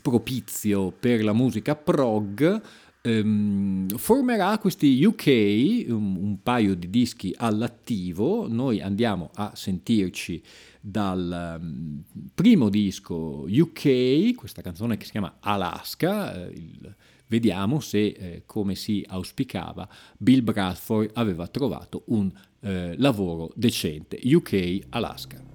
propizio 0.00 0.90
per 0.90 1.22
la 1.22 1.32
musica 1.32 1.76
prog, 1.76 2.60
ehm, 3.02 3.88
formerà 3.96 4.58
questi 4.58 5.04
UK, 5.04 5.86
un, 5.88 6.16
un 6.16 6.42
paio 6.42 6.74
di 6.74 6.88
dischi 6.88 7.34
all'attivo, 7.36 8.48
noi 8.48 8.80
andiamo 8.80 9.30
a 9.34 9.52
sentirci 9.54 10.42
dal 10.80 11.58
um, 11.60 12.02
primo 12.34 12.68
disco 12.68 13.44
UK, 13.48 14.34
questa 14.34 14.62
canzone 14.62 14.96
che 14.96 15.04
si 15.04 15.10
chiama 15.10 15.36
Alaska, 15.40 16.46
eh, 16.46 16.52
il, 16.52 16.94
vediamo 17.26 17.80
se, 17.80 18.06
eh, 18.06 18.42
come 18.46 18.74
si 18.74 19.04
auspicava, 19.06 19.88
Bill 20.18 20.42
Bradford 20.42 21.10
aveva 21.14 21.46
trovato 21.48 22.02
un 22.06 22.30
eh, 22.60 22.94
lavoro 22.98 23.52
decente. 23.54 24.20
UK 24.22 24.80
Alaska. 24.90 25.51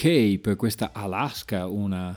Per 0.00 0.54
questa 0.54 0.92
Alaska, 0.92 1.66
una, 1.66 2.16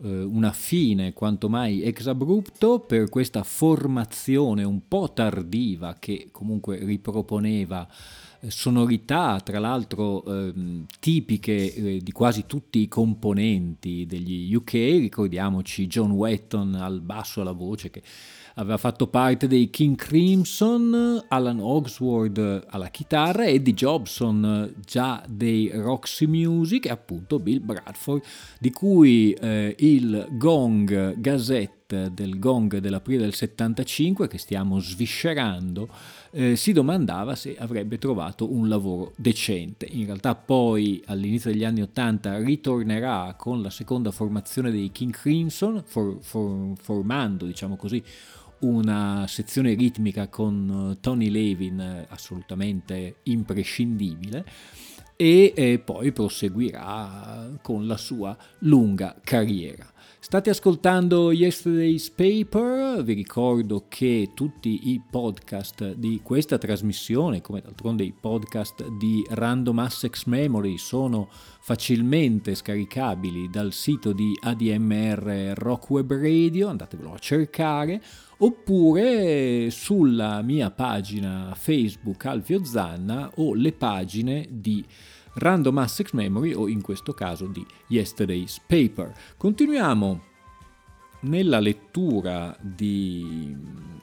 eh, 0.00 0.22
una 0.22 0.52
fine 0.52 1.12
quanto 1.12 1.48
mai 1.48 1.82
ex 1.82 2.06
abrupto 2.06 2.78
per 2.78 3.08
questa 3.08 3.42
formazione 3.42 4.62
un 4.62 4.86
po' 4.86 5.12
tardiva 5.12 5.96
che 5.98 6.28
comunque 6.30 6.78
riproponeva 6.84 7.88
sonorità, 8.48 9.40
tra 9.40 9.58
l'altro 9.58 10.24
eh, 10.24 10.52
tipiche 10.98 11.74
eh, 11.74 12.00
di 12.02 12.12
quasi 12.12 12.44
tutti 12.46 12.80
i 12.80 12.88
componenti 12.88 14.06
degli 14.06 14.54
UK, 14.54 14.72
ricordiamoci 14.72 15.86
John 15.86 16.12
Wetton 16.12 16.74
al 16.74 17.00
basso 17.00 17.40
alla 17.40 17.52
voce 17.52 17.90
che 17.90 18.02
aveva 18.54 18.78
fatto 18.78 19.06
parte 19.06 19.46
dei 19.46 19.70
King 19.70 19.96
Crimson, 19.96 21.24
Alan 21.28 21.60
Oxford 21.60 22.64
alla 22.68 22.88
chitarra, 22.88 23.46
Eddie 23.46 23.74
Jobson 23.74 24.74
già 24.84 25.22
dei 25.28 25.70
Roxy 25.72 26.26
Music 26.26 26.86
e 26.86 26.90
appunto 26.90 27.38
Bill 27.38 27.64
Bradford 27.64 28.22
di 28.58 28.70
cui 28.70 29.32
eh, 29.32 29.74
il 29.78 30.26
Gong 30.32 31.18
Gazette 31.18 31.75
del 31.86 32.38
Gong 32.38 32.78
dell'aprile 32.78 33.22
del 33.22 33.34
75 33.34 34.26
che 34.26 34.38
stiamo 34.38 34.80
sviscerando 34.80 35.88
eh, 36.32 36.56
si 36.56 36.72
domandava 36.72 37.36
se 37.36 37.56
avrebbe 37.56 37.98
trovato 37.98 38.52
un 38.52 38.68
lavoro 38.68 39.12
decente. 39.16 39.86
In 39.90 40.06
realtà 40.06 40.34
poi 40.34 41.02
all'inizio 41.06 41.50
degli 41.50 41.64
anni 41.64 41.82
80 41.82 42.38
ritornerà 42.38 43.34
con 43.38 43.62
la 43.62 43.70
seconda 43.70 44.10
formazione 44.10 44.70
dei 44.70 44.90
King 44.90 45.12
Crimson, 45.12 45.82
for, 45.86 46.18
for, 46.20 46.72
formando 46.80 47.46
diciamo 47.46 47.76
così 47.76 48.02
una 48.58 49.26
sezione 49.28 49.74
ritmica 49.74 50.28
con 50.28 50.92
eh, 50.92 51.00
Tony 51.00 51.30
Levin 51.30 51.78
eh, 51.78 52.06
assolutamente 52.08 53.16
imprescindibile 53.24 54.44
e, 55.16 55.52
e 55.56 55.78
poi 55.78 56.12
proseguirà 56.12 57.58
con 57.62 57.86
la 57.86 57.96
sua 57.96 58.36
lunga 58.60 59.16
carriera. 59.22 59.90
State 60.26 60.50
ascoltando 60.50 61.30
Yesterday's 61.30 62.10
Paper, 62.10 63.00
vi 63.04 63.12
ricordo 63.12 63.84
che 63.86 64.32
tutti 64.34 64.90
i 64.90 65.00
podcast 65.08 65.92
di 65.92 66.18
questa 66.20 66.58
trasmissione, 66.58 67.40
come 67.40 67.60
d'altronde 67.60 68.02
i 68.02 68.12
podcast 68.12 68.88
di 68.98 69.24
Random 69.30 69.78
Assex 69.78 70.24
Memory, 70.24 70.78
sono 70.78 71.28
facilmente 71.30 72.56
scaricabili 72.56 73.48
dal 73.48 73.72
sito 73.72 74.12
di 74.12 74.36
ADMR 74.40 75.52
Rock 75.54 75.90
Web 75.90 76.12
Radio, 76.14 76.66
andatevelo 76.70 77.12
a 77.12 77.18
cercare, 77.18 78.02
oppure 78.38 79.70
sulla 79.70 80.42
mia 80.42 80.72
pagina 80.72 81.52
Facebook 81.54 82.26
Alfio 82.26 82.64
Zanna 82.64 83.30
o 83.36 83.54
le 83.54 83.70
pagine 83.70 84.44
di 84.50 84.84
Random 85.36 85.78
Access 85.78 86.12
Memory 86.12 86.52
o 86.54 86.68
in 86.68 86.80
questo 86.80 87.12
caso 87.12 87.46
di 87.46 87.64
Yesterday's 87.88 88.60
Paper. 88.66 89.12
Continuiamo 89.36 90.34
nella 91.20 91.60
lettura 91.60 92.56
di 92.60 93.54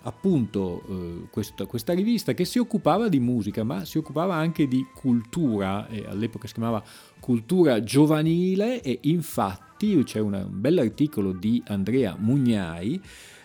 appunto 0.03 0.83
eh, 0.87 1.27
questa, 1.29 1.65
questa, 1.65 1.93
rivista 1.93 2.33
che 2.33 2.43
si 2.43 2.59
occupava 2.59 3.07
di 3.07 3.19
musica 3.19 3.63
ma 3.63 3.85
si 3.85 3.97
occupava 3.97 4.35
anche 4.35 4.67
di 4.67 4.85
cultura 4.93 5.87
e 5.87 6.05
all'epoca 6.07 6.47
si 6.47 6.53
chiamava 6.53 6.83
cultura 7.19 7.83
giovanile 7.83 8.81
e 8.81 8.99
infatti 9.03 10.01
c'è 10.03 10.19
una, 10.19 10.39
un 10.39 10.59
bell'articolo 10.59 11.31
di 11.31 11.61
Andrea 11.67 12.15
Mugnai 12.17 13.01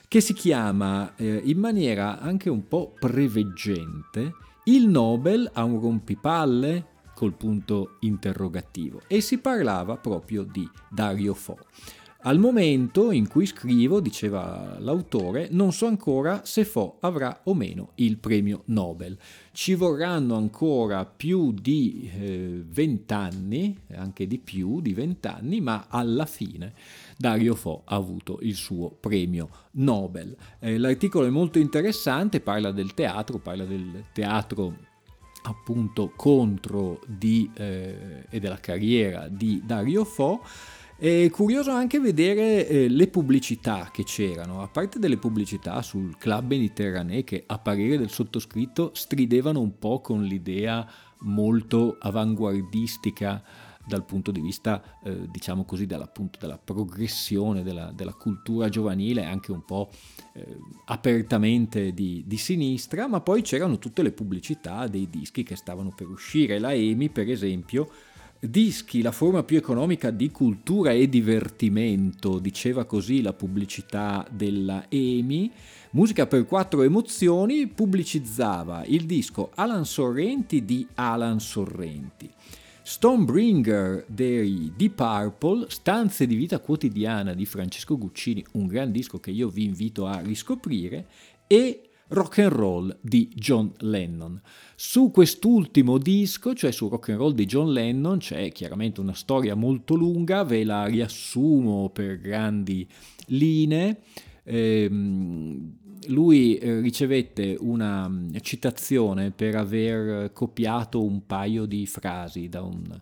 che 0.08 0.20
si 0.20 0.32
chiama 0.32 1.14
eh, 1.16 1.42
in 1.44 1.58
maniera 1.58 2.18
anche 2.18 2.48
un 2.48 2.66
po' 2.66 2.94
preveggente 2.98 4.32
Il 4.64 4.88
Nobel 4.88 5.48
ha 5.52 5.62
un 5.62 5.80
rompipalle? 5.80 6.96
Col 7.18 7.34
punto 7.34 7.96
interrogativo 8.02 9.00
e 9.08 9.20
si 9.20 9.38
parlava 9.38 9.96
proprio 9.96 10.44
di 10.44 10.70
Dario 10.88 11.34
Fo. 11.34 11.58
Al 12.22 12.38
momento 12.38 13.10
in 13.10 13.26
cui 13.26 13.44
scrivo, 13.44 13.98
diceva 13.98 14.76
l'autore, 14.78 15.48
non 15.50 15.72
so 15.72 15.86
ancora 15.86 16.44
se 16.44 16.64
Fo 16.64 16.98
avrà 17.00 17.40
o 17.44 17.54
meno 17.54 17.90
il 17.96 18.18
premio 18.18 18.62
Nobel. 18.66 19.18
Ci 19.50 19.74
vorranno 19.74 20.36
ancora 20.36 21.04
più 21.06 21.50
di 21.52 22.08
eh, 22.14 22.62
vent'anni, 22.64 23.76
eh, 23.88 23.96
anche 23.96 24.28
di 24.28 24.38
più 24.38 24.80
di 24.80 24.94
vent'anni, 24.94 25.60
ma 25.60 25.86
alla 25.88 26.26
fine 26.26 26.72
Dario 27.16 27.56
Fo 27.56 27.82
ha 27.84 27.96
avuto 27.96 28.38
il 28.42 28.54
suo 28.54 28.90
premio 28.90 29.48
Nobel. 29.72 30.36
Eh, 30.60 30.78
l'articolo 30.78 31.26
è 31.26 31.30
molto 31.30 31.58
interessante, 31.58 32.40
parla 32.40 32.70
del 32.70 32.94
teatro, 32.94 33.38
parla 33.38 33.64
del 33.64 34.04
teatro 34.12 34.86
appunto 35.48 36.12
contro 36.14 37.00
di, 37.06 37.50
eh, 37.54 38.24
e 38.28 38.38
della 38.38 38.60
carriera 38.60 39.28
di 39.28 39.62
Dario 39.64 40.04
Fo. 40.04 40.42
È 40.96 41.30
curioso 41.30 41.70
anche 41.70 42.00
vedere 42.00 42.66
eh, 42.66 42.88
le 42.88 43.06
pubblicità 43.06 43.88
che 43.92 44.02
c'erano, 44.02 44.62
a 44.62 44.68
parte 44.68 44.98
delle 44.98 45.16
pubblicità 45.16 45.80
sul 45.80 46.16
club 46.18 46.48
mediterraneo 46.48 47.22
che 47.22 47.44
a 47.46 47.58
parere 47.58 47.98
del 47.98 48.10
sottoscritto 48.10 48.90
stridevano 48.94 49.60
un 49.60 49.78
po' 49.78 50.00
con 50.00 50.24
l'idea 50.24 50.84
molto 51.20 51.96
avanguardistica 52.00 53.42
dal 53.88 54.04
punto 54.04 54.30
di 54.30 54.40
vista, 54.40 54.82
eh, 55.02 55.26
diciamo 55.28 55.64
così, 55.64 55.86
della, 55.86 56.06
progressione 56.62 57.62
della, 57.62 57.90
della, 57.92 58.12
cultura 58.12 58.68
giovanile, 58.68 59.24
anche 59.24 59.50
un 59.50 59.64
po' 59.64 59.90
eh, 60.34 60.58
apertamente 60.86 61.92
di, 61.92 62.22
di, 62.26 62.36
sinistra, 62.36 63.08
ma 63.08 63.20
poi 63.20 63.42
c'erano 63.42 63.78
tutte 63.78 64.02
le 64.02 64.12
pubblicità 64.12 64.86
dei 64.86 65.08
dischi 65.08 65.42
che 65.42 65.56
stavano 65.56 65.92
per 65.94 66.08
uscire. 66.08 66.58
La 66.58 66.72
EMI, 66.72 67.08
per 67.08 67.28
esempio, 67.28 67.88
Dischi, 68.40 69.02
la 69.02 69.10
forma 69.10 69.42
più 69.42 69.56
economica 69.56 70.12
di 70.12 70.30
cultura 70.30 70.92
e 70.92 71.08
divertimento, 71.08 72.38
diceva 72.38 72.84
così 72.84 73.20
la 73.20 73.32
pubblicità 73.32 74.24
della 74.30 74.84
EMI. 74.88 75.50
Musica 75.90 76.28
per 76.28 76.46
quattro 76.46 76.82
emozioni 76.82 77.66
pubblicizzava 77.66 78.84
il 78.84 79.06
disco 79.06 79.50
Alan 79.56 79.84
Sorrenti 79.84 80.64
di 80.64 80.86
Alan 80.94 81.40
Sorrenti. 81.40 82.30
Stonebringer 82.88 84.06
dei 84.08 84.72
Deep 84.74 84.94
Purple, 84.94 85.66
Stanze 85.68 86.26
di 86.26 86.34
vita 86.34 86.58
quotidiana 86.58 87.34
di 87.34 87.44
Francesco 87.44 87.98
Guccini, 87.98 88.42
un 88.52 88.66
gran 88.66 88.90
disco 88.90 89.20
che 89.20 89.30
io 89.30 89.50
vi 89.50 89.64
invito 89.64 90.06
a 90.06 90.20
riscoprire, 90.20 91.06
e 91.46 91.90
Rock 92.08 92.38
and 92.38 92.50
Roll 92.50 92.96
di 93.02 93.28
John 93.34 93.70
Lennon. 93.80 94.40
Su 94.74 95.10
quest'ultimo 95.10 95.98
disco, 95.98 96.54
cioè 96.54 96.70
su 96.70 96.88
Rock 96.88 97.10
and 97.10 97.18
Roll 97.18 97.34
di 97.34 97.44
John 97.44 97.72
Lennon, 97.72 98.20
c'è 98.20 98.50
chiaramente 98.52 99.02
una 99.02 99.12
storia 99.12 99.54
molto 99.54 99.94
lunga, 99.94 100.42
ve 100.44 100.64
la 100.64 100.86
riassumo 100.86 101.90
per 101.90 102.18
grandi 102.18 102.88
linee. 103.26 104.00
Ehm, 104.44 105.76
lui 106.06 106.56
eh, 106.56 106.80
ricevette 106.80 107.56
una 107.58 108.08
mm, 108.08 108.36
citazione 108.40 109.30
per 109.30 109.56
aver 109.56 110.32
copiato 110.32 111.02
un 111.02 111.26
paio 111.26 111.66
di 111.66 111.86
frasi 111.86 112.48
da 112.48 112.62
un, 112.62 113.00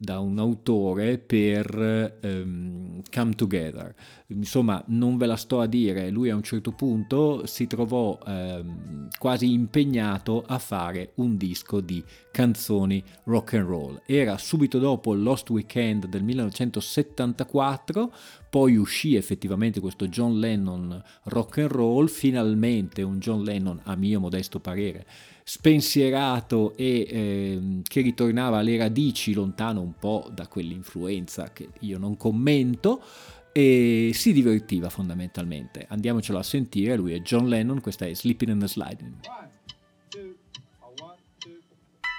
da 0.00 0.20
un 0.20 0.38
autore 0.38 1.18
per 1.18 2.18
um, 2.22 3.02
Come 3.12 3.34
Together. 3.34 3.92
Insomma, 4.28 4.82
non 4.86 5.16
ve 5.16 5.26
la 5.26 5.36
sto 5.36 5.60
a 5.60 5.66
dire, 5.66 6.10
lui 6.10 6.30
a 6.30 6.36
un 6.36 6.42
certo 6.42 6.70
punto 6.70 7.44
si 7.46 7.66
trovò 7.66 8.16
um, 8.24 9.08
quasi 9.18 9.52
impegnato 9.52 10.44
a 10.46 10.58
fare 10.58 11.12
un 11.16 11.36
disco 11.36 11.80
di 11.80 12.02
canzoni 12.38 13.02
rock 13.24 13.54
and 13.54 13.66
roll. 13.66 14.00
Era 14.06 14.38
subito 14.38 14.78
dopo 14.78 15.12
Lost 15.12 15.50
Weekend 15.50 16.06
del 16.06 16.22
1974, 16.22 18.12
poi 18.48 18.76
uscì 18.76 19.16
effettivamente 19.16 19.80
questo 19.80 20.06
John 20.06 20.38
Lennon 20.38 21.02
rock 21.24 21.58
and 21.58 21.70
roll, 21.70 22.06
finalmente 22.06 23.02
un 23.02 23.18
John 23.18 23.42
Lennon 23.42 23.80
a 23.82 23.96
mio 23.96 24.20
modesto 24.20 24.60
parere 24.60 25.04
spensierato 25.42 26.76
e 26.76 27.06
eh, 27.08 27.80
che 27.82 28.02
ritornava 28.02 28.58
alle 28.58 28.76
radici 28.76 29.32
lontano 29.32 29.80
un 29.80 29.94
po' 29.98 30.30
da 30.32 30.46
quell'influenza 30.46 31.52
che 31.52 31.70
io 31.80 31.98
non 31.98 32.16
commento 32.16 33.02
e 33.50 34.12
si 34.14 34.32
divertiva 34.32 34.90
fondamentalmente. 34.90 35.86
Andiamocelo 35.88 36.38
a 36.38 36.44
sentire, 36.44 36.94
lui 36.94 37.14
è 37.14 37.20
John 37.20 37.48
Lennon, 37.48 37.80
questa 37.80 38.06
è 38.06 38.14
Sleeping 38.14 38.52
in 38.52 38.58
the 38.60 38.68
Sliding. 38.68 39.16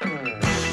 Hmm. 0.02 0.69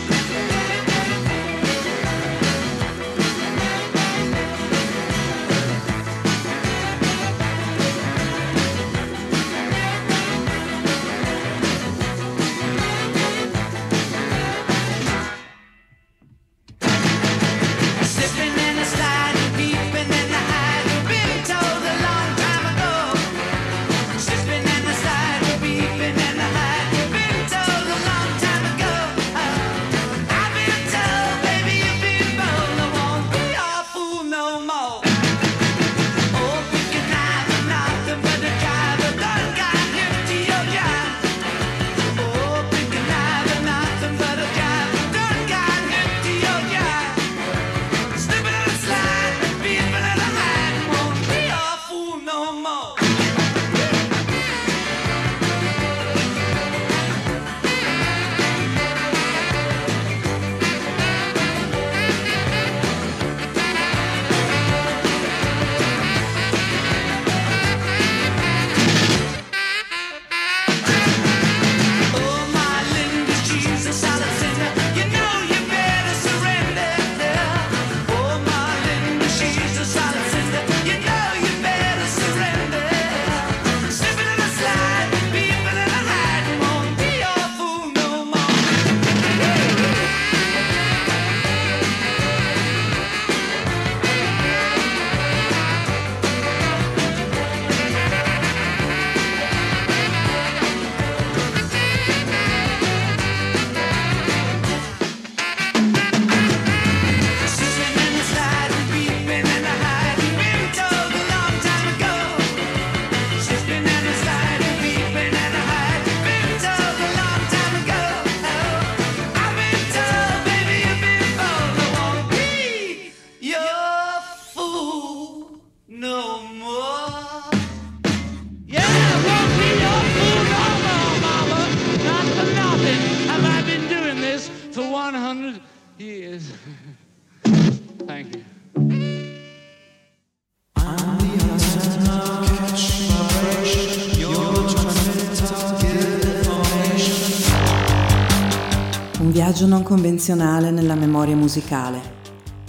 Convenzionale 149.87 150.73
nella 150.73 150.97
memoria 150.97 151.37
musicale. 151.37 152.15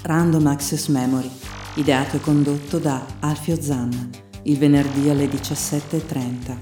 Random 0.04 0.46
Access 0.46 0.88
Memory, 0.88 1.32
ideato 1.74 2.18
e 2.18 2.20
condotto 2.20 2.78
da 2.78 3.04
Alfio 3.22 3.60
Zanna, 3.60 4.08
il 4.44 4.56
venerdì 4.60 5.10
alle 5.10 5.26
17.30. 5.26 6.58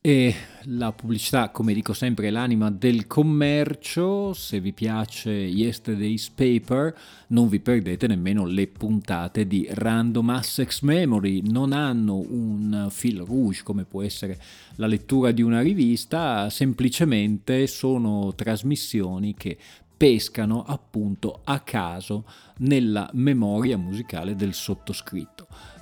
E 0.00 0.39
la 0.80 0.92
pubblicità, 0.92 1.50
come 1.50 1.74
dico 1.74 1.92
sempre, 1.92 2.28
è 2.28 2.30
l'anima 2.30 2.70
del 2.70 3.06
commercio. 3.06 4.32
Se 4.32 4.60
vi 4.60 4.72
piace 4.72 5.30
Yesterday's 5.30 6.30
Paper, 6.30 6.96
non 7.28 7.48
vi 7.48 7.60
perdete 7.60 8.06
nemmeno 8.06 8.46
le 8.46 8.66
puntate 8.66 9.46
di 9.46 9.68
Random 9.70 10.30
Access 10.30 10.80
Memory. 10.80 11.42
Non 11.50 11.72
hanno 11.72 12.16
un 12.16 12.88
fil 12.90 13.20
rouge 13.20 13.62
come 13.62 13.84
può 13.84 14.02
essere 14.02 14.40
la 14.76 14.86
lettura 14.86 15.32
di 15.32 15.42
una 15.42 15.60
rivista, 15.60 16.48
semplicemente 16.48 17.66
sono 17.66 18.32
trasmissioni 18.34 19.34
che 19.34 19.58
pescano 19.94 20.64
appunto 20.64 21.42
a 21.44 21.60
caso 21.60 22.24
nella 22.60 23.10
memoria 23.12 23.76
musicale 23.76 24.34
del 24.34 24.54
sottoscritto 24.54 25.39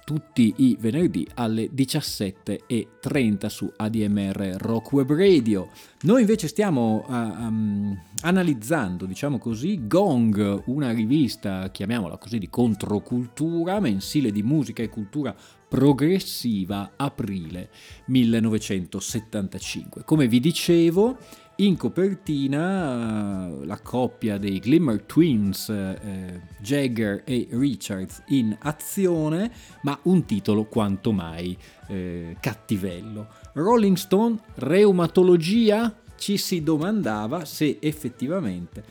tutti 0.09 0.55
i 0.57 0.75
venerdì 0.81 1.29
alle 1.35 1.69
17.30 1.71 3.47
su 3.49 3.71
ADMR 3.77 4.55
Rock 4.57 4.93
Web 4.95 5.13
Radio. 5.13 5.69
Noi 6.05 6.23
invece 6.23 6.49
stiamo 6.49 7.05
uh, 7.07 7.13
um, 7.13 7.95
analizzando, 8.23 9.05
diciamo 9.05 9.37
così, 9.37 9.87
Gong, 9.87 10.63
una 10.65 10.93
rivista, 10.93 11.71
chiamiamola 11.71 12.17
così, 12.17 12.39
di 12.39 12.49
controcultura, 12.49 13.81
mensile 13.81 14.33
di 14.33 14.43
musica 14.43 14.83
e 14.83 14.89
cultura 14.89 15.37
progressiva, 15.69 16.93
aprile 16.97 17.69
1975. 18.07 20.05
Come 20.05 20.27
vi 20.27 20.41
dicevo, 20.41 21.19
in 21.61 21.77
copertina 21.77 23.49
la 23.65 23.81
coppia 23.81 24.39
dei 24.39 24.61
Glimmer 24.61 25.03
Twins, 25.03 25.69
eh, 25.69 26.41
Jagger 26.61 27.23
e 27.25 27.49
Richards 27.51 28.23
in 28.29 28.57
azione, 28.61 29.51
ma 29.83 29.99
un 30.03 30.25
titolo 30.25 30.67
quanto 30.67 31.11
mai 31.11 31.57
eh, 31.89 32.37
cattivello. 32.39 33.29
Rolling 33.55 33.97
Stone, 33.97 34.39
reumatologia? 34.55 35.95
Ci 36.17 36.37
si 36.37 36.63
domandava 36.63 37.45
se 37.45 37.79
effettivamente 37.81 38.85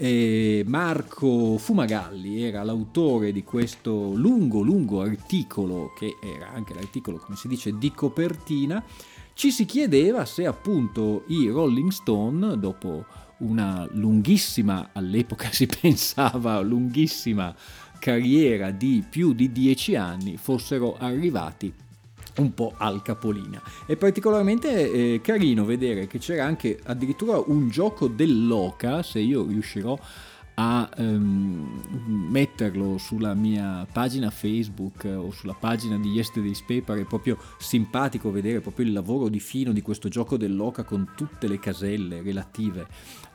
eh, 0.00 0.62
Marco 0.64 1.58
Fumagalli 1.58 2.44
era 2.44 2.62
l'autore 2.62 3.32
di 3.32 3.42
questo 3.42 4.12
lungo, 4.14 4.60
lungo 4.60 5.00
articolo, 5.00 5.92
che 5.98 6.16
era 6.22 6.52
anche 6.52 6.72
l'articolo, 6.72 7.18
come 7.18 7.36
si 7.36 7.48
dice, 7.48 7.76
di 7.76 7.90
copertina, 7.90 8.82
ci 9.38 9.52
si 9.52 9.66
chiedeva 9.66 10.24
se 10.24 10.46
appunto 10.46 11.22
i 11.28 11.46
Rolling 11.46 11.92
Stone, 11.92 12.58
dopo 12.58 13.04
una 13.36 13.88
lunghissima, 13.92 14.90
all'epoca 14.92 15.48
si 15.54 15.66
pensava 15.66 16.58
lunghissima 16.58 17.54
carriera 18.00 18.72
di 18.72 19.04
più 19.08 19.34
di 19.34 19.52
dieci 19.52 19.94
anni, 19.94 20.36
fossero 20.36 20.96
arrivati 20.98 21.72
un 22.38 22.52
po' 22.52 22.74
al 22.78 23.00
capolinea. 23.02 23.62
È 23.86 23.94
particolarmente 23.94 24.90
eh, 24.90 25.20
carino 25.20 25.64
vedere 25.64 26.08
che 26.08 26.18
c'era 26.18 26.44
anche 26.44 26.80
addirittura 26.82 27.38
un 27.38 27.68
gioco 27.68 28.08
dell'oca, 28.08 29.04
se 29.04 29.20
io 29.20 29.46
riuscirò 29.46 29.92
a 29.92 29.98
um, 30.96 31.80
metterlo 32.30 32.98
sulla 32.98 33.34
mia 33.34 33.86
pagina 33.92 34.30
Facebook 34.30 35.04
eh, 35.04 35.14
o 35.14 35.30
sulla 35.30 35.54
pagina 35.54 35.96
di 35.98 36.10
Yesterday's 36.10 36.62
Paper 36.62 36.98
è 36.98 37.04
proprio 37.04 37.38
simpatico 37.58 38.32
vedere 38.32 38.60
proprio 38.60 38.86
il 38.86 38.92
lavoro 38.92 39.28
di 39.28 39.38
fino 39.38 39.72
di 39.72 39.82
questo 39.82 40.08
gioco 40.08 40.36
dell'oca 40.36 40.82
con 40.82 41.12
tutte 41.14 41.46
le 41.46 41.60
caselle 41.60 42.22
relative 42.22 42.86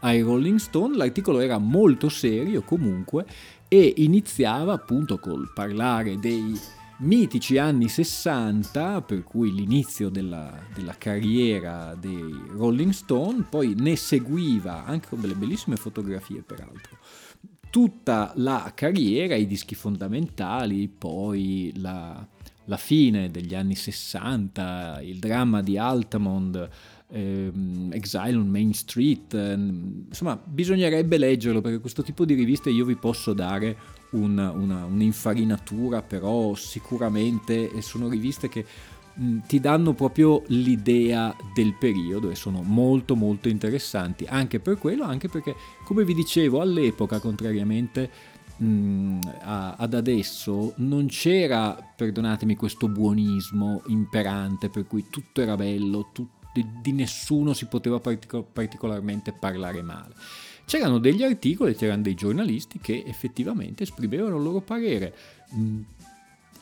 ai 0.02 0.22
Rolling 0.22 0.58
Stone. 0.58 0.98
L'articolo 0.98 1.40
era 1.40 1.58
molto 1.58 2.10
serio 2.10 2.62
comunque 2.64 3.26
e 3.70 3.94
iniziava 3.98 4.74
appunto 4.74 5.18
col 5.18 5.52
parlare 5.54 6.20
dei 6.20 6.60
mitici 6.97 7.58
anni 7.58 7.89
60, 7.89 9.01
per 9.01 9.23
cui 9.23 9.53
l'inizio 9.53 10.10
della, 10.10 10.58
della, 10.73 10.95
carriera 10.97 11.95
dei 11.95 12.41
Rolling 12.51 12.91
Stone, 12.91 13.45
poi 13.49 13.73
ne 13.75 13.95
seguiva 13.95 14.86
anche 14.86 15.10
con 15.10 15.21
delle 15.21 15.36
bellissime 15.36 15.75
fotografie 15.75 16.41
peraltro. 16.41 16.97
Tutta 17.69 18.34
la 18.36 18.71
carriera, 18.75 19.36
i 19.36 19.47
dischi 19.47 19.75
fondamentali, 19.75 20.88
poi 20.88 21.73
la, 21.77 22.25
la 22.65 22.77
fine 22.77 23.32
degli 23.32 23.56
anni 23.56 23.75
60, 23.75 25.01
il 25.01 25.17
dramma 25.17 25.62
di 25.62 25.77
Altamont, 25.77 26.69
ehm, 27.10 27.89
Exile 27.93 28.36
on 28.36 28.47
Main 28.47 28.73
Street, 28.73 29.34
ehm, 29.34 30.06
insomma 30.10 30.39
bisognerebbe 30.43 31.17
leggerlo 31.17 31.62
perché 31.62 31.79
questo 31.79 32.03
tipo 32.03 32.25
di 32.25 32.34
riviste 32.34 32.69
io 32.69 32.86
vi 32.86 32.95
posso 32.95 33.34
dare 33.34 33.77
un, 34.13 34.38
una, 34.38 34.86
un'infarinatura, 34.86 36.02
però 36.02 36.56
sicuramente 36.56 37.82
sono 37.82 38.08
riviste 38.08 38.49
che 38.49 38.65
mh, 39.13 39.39
ti 39.47 39.60
danno 39.60 39.93
proprio 39.93 40.43
l'idea 40.47 41.36
del 41.54 41.76
periodo 41.76 42.30
e 42.30 42.36
sono 42.36 42.62
molto 42.62 43.15
molto 43.15 43.49
interessanti, 43.49 44.26
anche 44.28 44.60
per 44.60 44.78
quello, 44.78 45.04
anche 45.04 45.28
perché 45.28 45.56
come 45.84 46.04
vi 46.04 46.13
dicevo 46.13 46.62
all'epoca, 46.62 47.19
contrariamente 47.19 48.10
mh, 48.58 49.19
a, 49.41 49.76
ad 49.76 49.93
adesso, 49.93 50.73
non 50.78 51.08
c'era, 51.08 51.78
perdonatemi, 51.95 52.56
questo 52.56 52.88
buonismo 52.88 53.84
imperante 53.88 54.69
per 54.69 54.88
cui 54.88 55.06
tutto 55.10 55.41
era 55.41 55.56
bello, 55.56 56.10
tutto, 56.13 56.41
di, 56.54 56.65
di 56.82 56.91
nessuno 56.91 57.54
si 57.54 57.65
poteva 57.65 57.99
partico- 57.99 58.43
particolarmente 58.43 59.34
parlare 59.34 59.82
male 59.82 60.13
c'erano 60.65 60.97
degli 60.97 61.23
articoli, 61.23 61.76
c'erano 61.76 62.02
dei 62.02 62.15
giornalisti 62.15 62.80
che 62.80 63.04
effettivamente 63.06 63.84
esprimevano 63.84 64.38
il 64.38 64.43
loro 64.43 64.62
parere. 64.62 65.13
Mm, 65.56 65.82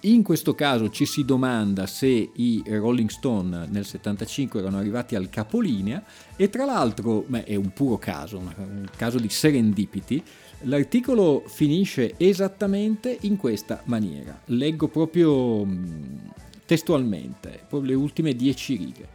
in 0.05 0.23
questo 0.23 0.55
caso 0.55 0.89
ci 0.89 1.05
si 1.05 1.23
domanda 1.23 1.85
se 1.85 2.07
i 2.33 2.63
Rolling 2.65 3.09
Stone 3.09 3.67
nel 3.69 3.85
75 3.85 4.59
erano 4.59 4.79
arrivati 4.79 5.13
al 5.13 5.29
capolinea 5.29 6.03
e 6.35 6.49
tra 6.49 6.65
l'altro, 6.65 7.23
beh, 7.27 7.43
è 7.43 7.53
un 7.53 7.71
puro 7.71 7.99
caso, 7.99 8.39
un 8.39 8.87
caso 8.95 9.19
di 9.19 9.29
serendipity, 9.29 10.23
l'articolo 10.61 11.43
finisce 11.45 12.15
esattamente 12.17 13.15
in 13.21 13.37
questa 13.37 13.83
maniera. 13.85 14.41
Leggo 14.45 14.87
proprio 14.87 15.63
mm, 15.65 16.17
testualmente, 16.65 17.63
proprio 17.67 17.91
le 17.91 17.95
ultime 17.95 18.33
dieci 18.33 18.75
righe. 18.77 19.07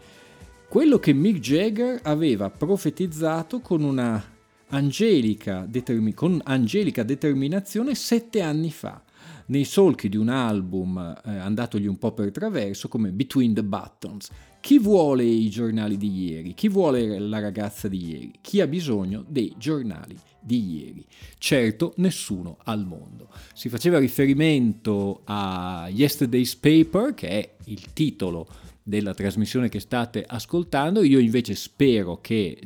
Quello 0.68 1.00
che 1.00 1.12
Mick 1.12 1.40
Jagger 1.40 1.98
aveva 2.04 2.48
profetizzato 2.48 3.58
con 3.58 3.82
una 3.82 4.35
angelica, 4.68 5.68
con 6.14 6.40
angelica 6.44 7.02
determinazione 7.02 7.94
sette 7.94 8.40
anni 8.40 8.70
fa, 8.70 9.02
nei 9.46 9.64
solchi 9.64 10.08
di 10.08 10.16
un 10.16 10.28
album 10.28 10.98
eh, 11.24 11.36
andatogli 11.36 11.86
un 11.86 11.98
po' 11.98 12.12
per 12.12 12.30
traverso 12.30 12.88
come 12.88 13.12
Between 13.12 13.54
the 13.54 13.62
Buttons. 13.62 14.30
Chi 14.60 14.80
vuole 14.80 15.22
i 15.22 15.48
giornali 15.48 15.96
di 15.96 16.24
ieri? 16.24 16.52
Chi 16.54 16.68
vuole 16.68 17.20
la 17.20 17.38
ragazza 17.38 17.86
di 17.86 18.04
ieri? 18.04 18.32
Chi 18.40 18.60
ha 18.60 18.66
bisogno 18.66 19.24
dei 19.28 19.54
giornali 19.56 20.18
di 20.40 20.78
ieri? 20.78 21.06
Certo, 21.38 21.92
nessuno 21.98 22.58
al 22.64 22.84
mondo. 22.84 23.28
Si 23.54 23.68
faceva 23.68 24.00
riferimento 24.00 25.20
a 25.24 25.88
Yesterday's 25.88 26.56
Paper, 26.56 27.14
che 27.14 27.28
è 27.28 27.54
il 27.66 27.92
titolo 27.92 28.48
della 28.86 29.14
trasmissione 29.14 29.68
che 29.68 29.80
state 29.80 30.24
ascoltando. 30.24 31.02
Io 31.02 31.18
invece 31.18 31.56
spero 31.56 32.20
che 32.20 32.56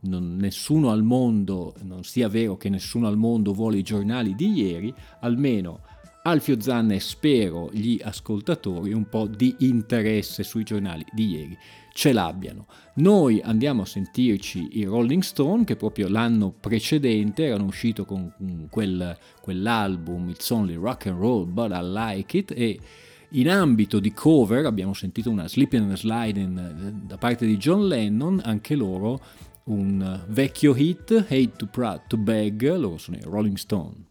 non, 0.00 0.36
nessuno 0.36 0.90
al 0.90 1.02
mondo, 1.02 1.74
non 1.82 2.02
sia 2.02 2.28
vero 2.28 2.56
che 2.56 2.70
nessuno 2.70 3.06
al 3.06 3.18
mondo 3.18 3.52
vuole 3.52 3.76
i 3.76 3.82
giornali 3.82 4.34
di 4.34 4.52
ieri, 4.52 4.94
almeno 5.20 5.80
Alfio 6.22 6.58
Zanna 6.58 6.94
e 6.94 7.00
spero 7.00 7.68
gli 7.72 8.00
ascoltatori 8.02 8.94
un 8.94 9.06
po' 9.08 9.26
di 9.26 9.54
interesse 9.58 10.44
sui 10.44 10.64
giornali 10.64 11.04
di 11.12 11.28
ieri 11.28 11.58
ce 11.92 12.12
l'abbiano. 12.12 12.66
Noi 12.94 13.42
andiamo 13.42 13.82
a 13.82 13.86
sentirci 13.86 14.78
i 14.78 14.84
Rolling 14.84 15.22
Stone 15.22 15.64
che 15.64 15.76
proprio 15.76 16.08
l'anno 16.08 16.54
precedente 16.58 17.44
erano 17.44 17.66
usciti 17.66 18.02
con 18.06 18.32
quel, 18.70 19.18
quell'album 19.42 20.30
It's 20.30 20.48
Only 20.48 20.76
Rock 20.76 21.06
and 21.06 21.18
Roll 21.18 21.52
But 21.52 21.72
I 21.72 21.80
Like 21.82 22.36
It 22.38 22.50
e 22.52 22.80
in 23.32 23.48
ambito 23.48 24.00
di 24.00 24.12
cover 24.12 24.66
abbiamo 24.66 24.94
sentito 24.94 25.30
una 25.30 25.48
Sleeping 25.48 25.88
and 25.88 25.96
Sliding 25.96 26.58
eh, 26.58 26.92
da 27.06 27.16
parte 27.16 27.46
di 27.46 27.56
John 27.56 27.86
Lennon, 27.86 28.40
anche 28.44 28.74
loro 28.74 29.20
un 29.64 30.24
vecchio 30.28 30.74
hit, 30.74 31.12
Hate 31.12 31.52
to 31.56 31.66
Prad 31.66 32.06
to 32.08 32.16
Beg, 32.16 32.76
loro 32.76 32.98
sono 32.98 33.16
i 33.16 33.22
Rolling 33.22 33.56
Stone. 33.56 34.09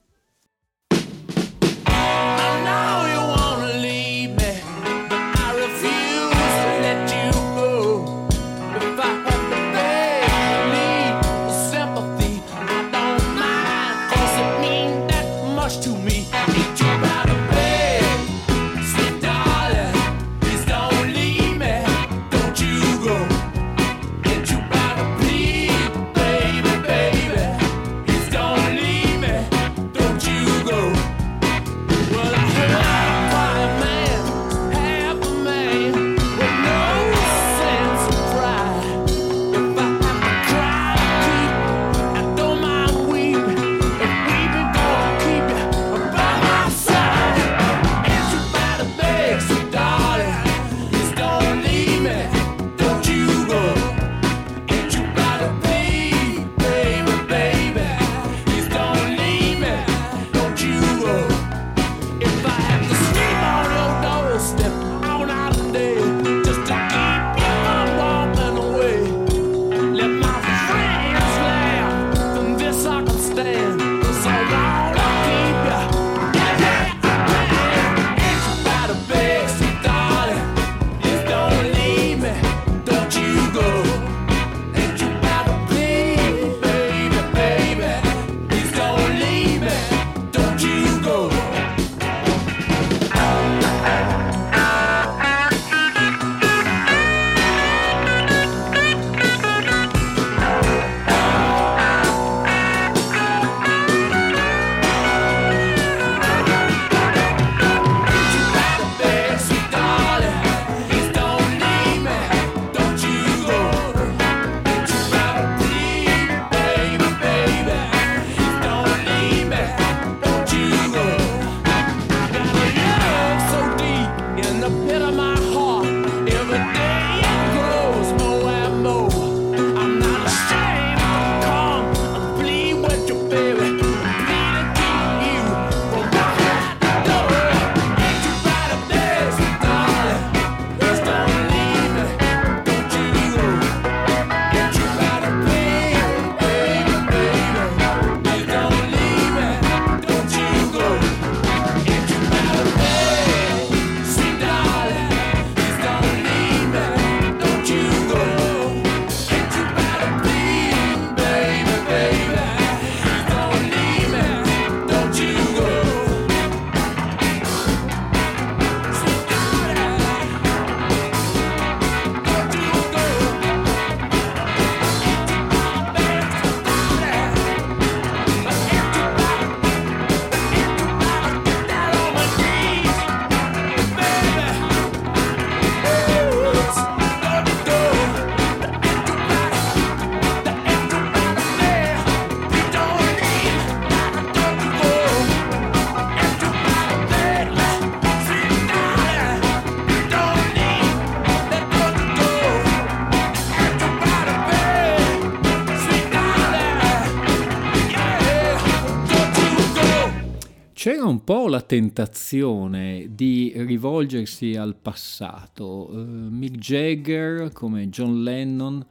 C'era 210.89 211.05
un 211.05 211.23
po' 211.23 211.47
la 211.47 211.61
tentazione 211.61 213.09
di 213.11 213.53
rivolgersi 213.57 214.55
al 214.55 214.73
passato. 214.73 215.87
Uh, 215.91 216.29
Mick 216.31 216.57
Jagger, 216.57 217.53
come 217.53 217.89
John 217.89 218.23
Lennon, 218.23 218.83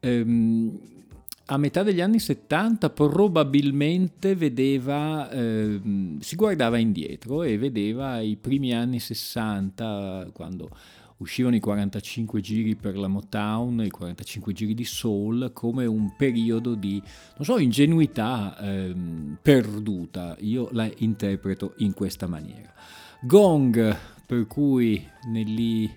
ehm, 0.00 0.78
a 1.46 1.56
metà 1.56 1.84
degli 1.84 2.00
anni 2.00 2.18
70 2.18 2.90
probabilmente 2.90 4.34
vedeva, 4.34 5.30
eh, 5.30 5.80
si 6.18 6.34
guardava 6.34 6.78
indietro 6.78 7.44
e 7.44 7.56
vedeva 7.58 8.18
i 8.18 8.34
primi 8.34 8.74
anni 8.74 8.98
60 8.98 10.30
quando 10.32 10.68
uscivano 11.20 11.54
i 11.54 11.60
45 11.60 12.40
giri 12.40 12.76
per 12.76 12.96
la 12.96 13.08
Motown, 13.08 13.82
i 13.84 13.90
45 13.90 14.52
giri 14.52 14.74
di 14.74 14.84
soul 14.84 15.52
come 15.52 15.86
un 15.86 16.14
periodo 16.16 16.74
di, 16.74 17.00
non 17.36 17.44
so, 17.44 17.58
ingenuità 17.58 18.56
eh, 18.58 18.94
perduta. 19.40 20.36
Io 20.40 20.68
la 20.72 20.90
interpreto 20.98 21.74
in 21.78 21.94
questa 21.94 22.26
maniera. 22.26 22.72
Gong, 23.20 23.96
per 24.26 24.46
cui 24.46 25.06
negli 25.28 25.88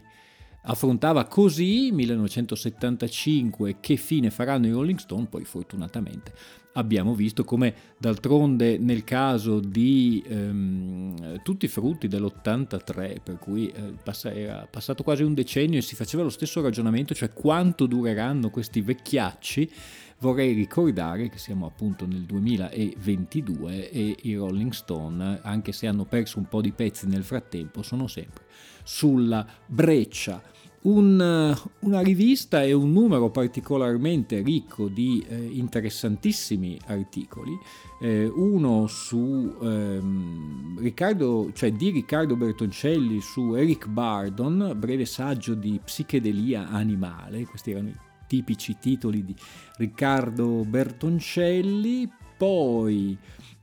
affrontava 0.66 1.26
così 1.26 1.92
1975 1.92 3.78
che 3.80 3.96
fine 3.96 4.30
faranno 4.30 4.68
i 4.68 4.72
Rolling 4.72 5.00
Stone, 5.00 5.28
poi 5.28 5.46
fortunatamente 5.46 6.34
abbiamo 6.74 7.14
visto 7.14 7.44
come 7.44 7.74
d'altronde 7.98 8.78
nel 8.78 9.04
caso 9.04 9.60
di 9.60 10.24
ehm, 10.28 11.42
tutti 11.44 11.66
i 11.66 11.70
frutti 11.70 12.08
dell'83, 12.08 13.18
per 13.22 13.38
cui 13.40 13.68
eh, 13.70 13.94
passa, 14.02 14.34
era 14.34 14.68
passato 14.70 15.04
quasi 15.04 15.24
un 15.24 15.34
decennio 15.34 15.80
e 15.80 15.82
si 15.82 15.96
faceva 15.96 16.24
lo 16.24 16.30
stesso 16.30 16.62
ragionamento, 16.62 17.14
cioè 17.14 17.32
quanto 17.32 17.86
dureranno 17.86 18.50
questi 18.50 18.82
vecchiacci, 18.82 19.72
vorrei 20.20 20.54
ricordare 20.54 21.30
che 21.30 21.38
siamo 21.38 21.66
appunto 21.66 22.06
nel 22.06 22.22
2022 22.22 23.90
e 23.92 24.16
i 24.22 24.36
Rolling 24.36 24.72
Stone, 24.72 25.40
anche 25.44 25.72
se 25.74 25.88
hanno 25.88 26.06
perso 26.06 26.40
un 26.40 26.46
po' 26.48 26.62
di 26.62 26.72
pezzi 26.72 27.08
nel 27.08 27.24
frattempo, 27.24 27.82
sono 27.82 28.08
sempre 28.08 28.46
sulla 28.84 29.46
breccia 29.66 30.42
un, 30.84 31.20
eh, 31.22 31.70
una 31.80 32.02
rivista 32.02 32.64
e 32.64 32.74
un 32.74 32.92
numero 32.92 33.30
particolarmente 33.30 34.42
ricco 34.42 34.88
di 34.88 35.24
eh, 35.28 35.36
interessantissimi 35.36 36.80
articoli, 36.88 37.58
eh, 38.02 38.26
uno 38.26 38.88
su 38.88 39.56
ehm, 39.62 40.80
Riccardo, 40.80 41.52
cioè 41.54 41.72
di 41.72 41.90
Riccardo 41.90 42.36
Bertoncelli 42.36 43.22
su 43.22 43.54
Eric 43.54 43.88
Bardon, 43.88 44.74
breve 44.78 45.06
saggio 45.06 45.54
di 45.54 45.80
psichedelia 45.84 46.70
animale, 46.70 47.46
questi 47.46 47.72
erano 47.72 47.90
i 47.90 47.96
tipici 48.28 48.78
titoli 48.80 49.24
di 49.24 49.36
Riccardo 49.78 50.66
Bertoncelli, 50.66 52.12
poi 52.36 53.18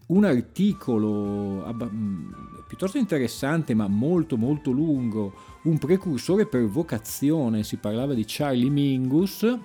un 0.06 0.24
articolo 0.24 1.64
mm, 1.72 2.32
piuttosto 2.66 2.98
interessante 2.98 3.74
ma 3.74 3.86
molto 3.88 4.36
molto 4.36 4.70
lungo, 4.70 5.32
un 5.62 5.78
precursore 5.78 6.46
per 6.46 6.66
vocazione, 6.66 7.64
si 7.64 7.76
parlava 7.76 8.14
di 8.14 8.24
Charlie 8.26 8.70
Mingus, 8.70 9.58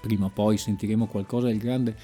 prima 0.00 0.26
o 0.26 0.30
poi 0.30 0.56
sentiremo 0.56 1.06
qualcosa 1.06 1.48
del 1.48 1.58
grande 1.58 1.96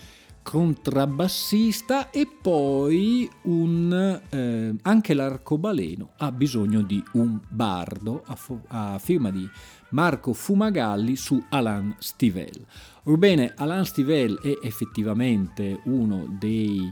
contrabbassista. 0.43 2.11
E 2.11 2.27
poi 2.27 3.31
un, 3.43 4.21
eh, 4.29 4.75
anche 4.83 5.15
l'arcobaleno 5.15 6.11
ha 6.19 6.33
bisogno 6.33 6.83
di 6.83 7.03
un 7.13 7.39
bardo 7.49 8.23
a, 8.27 8.35
fo- 8.35 8.63
a, 8.69 8.99
firma 8.99 9.31
di 9.31 9.49
Marco 9.91 10.33
Fumagalli 10.33 11.17
su 11.17 11.43
Alain 11.49 11.95
Stivell. 11.99 12.67
Orbene, 13.05 13.53
Alain 13.57 13.85
Stivell 13.85 14.41
è 14.41 14.59
effettivamente 14.63 15.81
uno 15.85 16.27
dei 16.39 16.91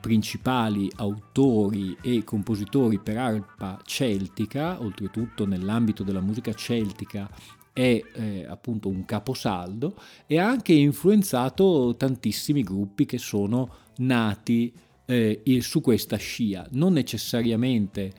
principali 0.00 0.90
autori 0.96 1.96
e 2.02 2.22
compositori 2.24 2.98
per 2.98 3.16
arpa 3.16 3.80
celtica, 3.84 4.80
oltretutto 4.80 5.46
nell'ambito 5.46 6.02
della 6.02 6.20
musica 6.20 6.52
celtica 6.52 7.30
è 7.72 8.00
eh, 8.14 8.46
appunto 8.48 8.88
un 8.88 9.04
caposaldo 9.04 9.98
e 10.26 10.38
ha 10.38 10.48
anche 10.48 10.72
influenzato 10.72 11.94
tantissimi 11.96 12.62
gruppi 12.62 13.04
che 13.04 13.18
sono 13.18 13.68
nati 13.96 14.72
eh, 15.06 15.42
su 15.60 15.80
questa 15.80 16.16
scia, 16.16 16.66
non 16.72 16.92
necessariamente 16.92 18.12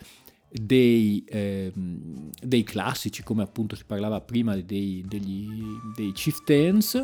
dei, 0.50 1.24
eh, 1.28 1.72
dei, 1.74 2.64
classici 2.64 3.24
come 3.24 3.44
appunto 3.44 3.76
si 3.76 3.84
parlava 3.86 4.22
prima 4.22 4.56
dei, 4.56 5.04
degli, 5.08 5.50
dei 5.96 6.12
chieftains, 6.12 7.04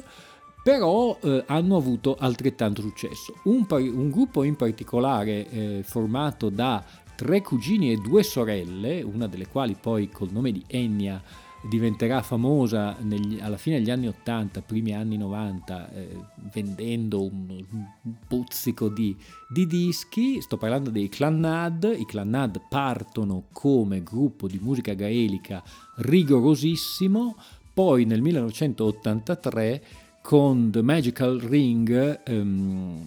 però 0.63 1.17
eh, 1.21 1.43
hanno 1.47 1.75
avuto 1.75 2.15
altrettanto 2.19 2.81
successo. 2.81 3.33
Un, 3.43 3.65
un 3.69 4.09
gruppo 4.09 4.43
in 4.43 4.55
particolare 4.55 5.49
eh, 5.49 5.81
formato 5.83 6.49
da 6.49 6.83
tre 7.15 7.41
cugini 7.41 7.91
e 7.91 7.97
due 7.97 8.23
sorelle, 8.23 9.01
una 9.01 9.27
delle 9.27 9.47
quali 9.47 9.75
poi 9.79 10.09
col 10.09 10.31
nome 10.31 10.51
di 10.51 10.63
Enya 10.67 11.21
diventerà 11.67 12.23
famosa 12.23 12.95
negli, 13.01 13.39
alla 13.39 13.57
fine 13.57 13.77
degli 13.77 13.91
anni 13.91 14.07
80, 14.07 14.61
primi 14.61 14.95
anni 14.95 15.17
90, 15.17 15.91
eh, 15.91 16.17
vendendo 16.51 17.21
un, 17.21 17.63
un 17.71 18.13
puzzico 18.27 18.89
di, 18.89 19.15
di, 19.47 19.67
dischi. 19.67 20.41
Sto 20.41 20.57
parlando 20.57 20.89
dei 20.89 21.09
Clannad. 21.09 21.95
I 21.95 22.05
Clannad 22.05 22.61
partono 22.67 23.45
come 23.51 24.01
gruppo 24.01 24.47
di 24.47 24.59
musica 24.59 24.93
gaelica 24.93 25.63
rigorosissimo, 25.97 27.35
poi 27.73 28.05
nel 28.05 28.21
1983 28.21 29.83
con 30.31 30.71
The 30.71 30.81
Magical 30.81 31.39
Ring 31.39 32.21
ehm, 32.23 33.05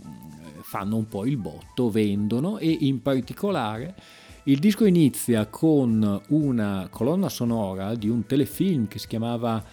fanno 0.60 0.96
un 0.96 1.08
po' 1.08 1.24
il 1.24 1.38
botto, 1.38 1.88
vendono 1.88 2.58
e 2.58 2.68
in 2.80 3.00
particolare 3.00 3.94
il 4.42 4.58
disco 4.58 4.84
inizia 4.84 5.46
con 5.46 6.20
una 6.28 6.88
colonna 6.90 7.30
sonora 7.30 7.94
di 7.94 8.10
un 8.10 8.26
telefilm 8.26 8.88
che 8.88 8.98
si 8.98 9.06
chiamava 9.06 9.64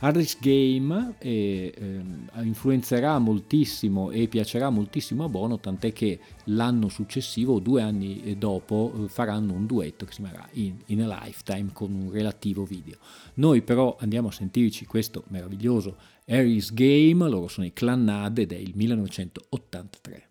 Harris 0.00 0.36
Game 0.40 1.14
e 1.18 1.72
eh, 1.74 2.42
influenzerà 2.42 3.20
moltissimo 3.20 4.10
e 4.10 4.26
piacerà 4.26 4.68
moltissimo 4.68 5.22
a 5.22 5.28
Bono, 5.28 5.60
tant'è 5.60 5.92
che 5.92 6.18
l'anno 6.46 6.88
successivo, 6.88 7.60
due 7.60 7.82
anni 7.82 8.36
dopo, 8.36 8.92
eh, 9.04 9.08
faranno 9.08 9.54
un 9.54 9.64
duetto 9.64 10.04
che 10.04 10.12
si 10.12 10.22
chiamerà 10.22 10.48
In, 10.54 10.76
In 10.86 11.02
a 11.02 11.20
Lifetime 11.22 11.70
con 11.72 11.94
un 11.94 12.10
relativo 12.10 12.64
video. 12.64 12.98
Noi 13.34 13.62
però 13.62 13.96
andiamo 14.00 14.28
a 14.28 14.32
sentirci 14.32 14.86
questo 14.86 15.22
meraviglioso 15.28 15.96
Harris 16.28 16.72
Game, 16.72 17.28
loro 17.28 17.46
sono 17.46 17.66
i 17.66 17.72
Clannad 17.72 18.38
ed 18.38 18.52
è 18.52 18.56
il 18.56 18.72
1983. 18.74 20.30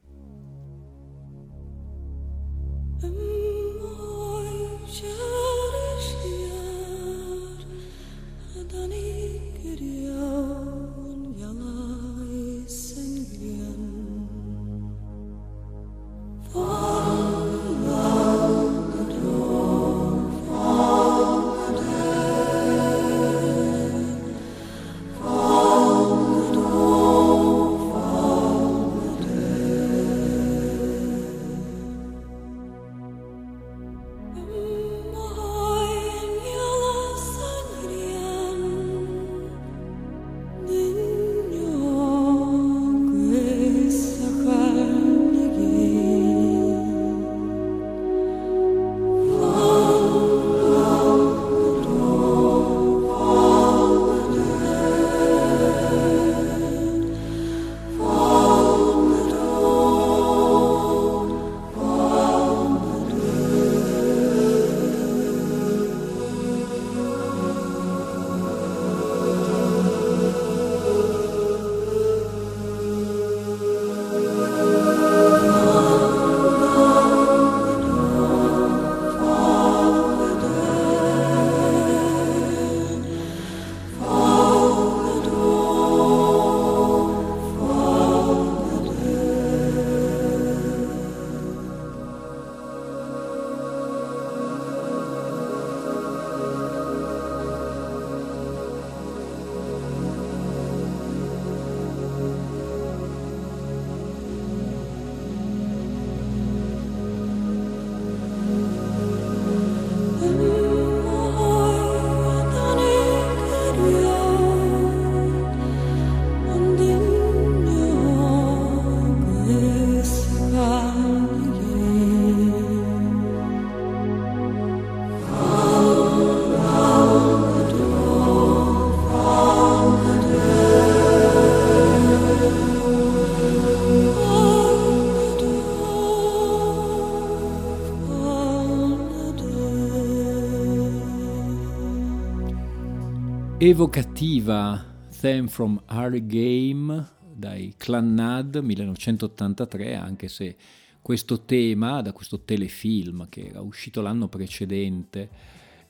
Evocativa 143.57 144.83
Theme 145.17 145.47
from 145.47 145.81
Our 145.89 146.19
Game 146.25 147.07
dai 147.33 147.73
Clannad 147.77 148.57
1983, 148.57 149.95
anche 149.95 150.27
se 150.27 150.55
questo 151.01 151.41
tema 151.41 152.01
da 152.01 152.11
questo 152.11 152.41
telefilm 152.41 153.29
che 153.29 153.47
era 153.47 153.61
uscito 153.61 154.01
l'anno 154.01 154.27
precedente 154.27 155.29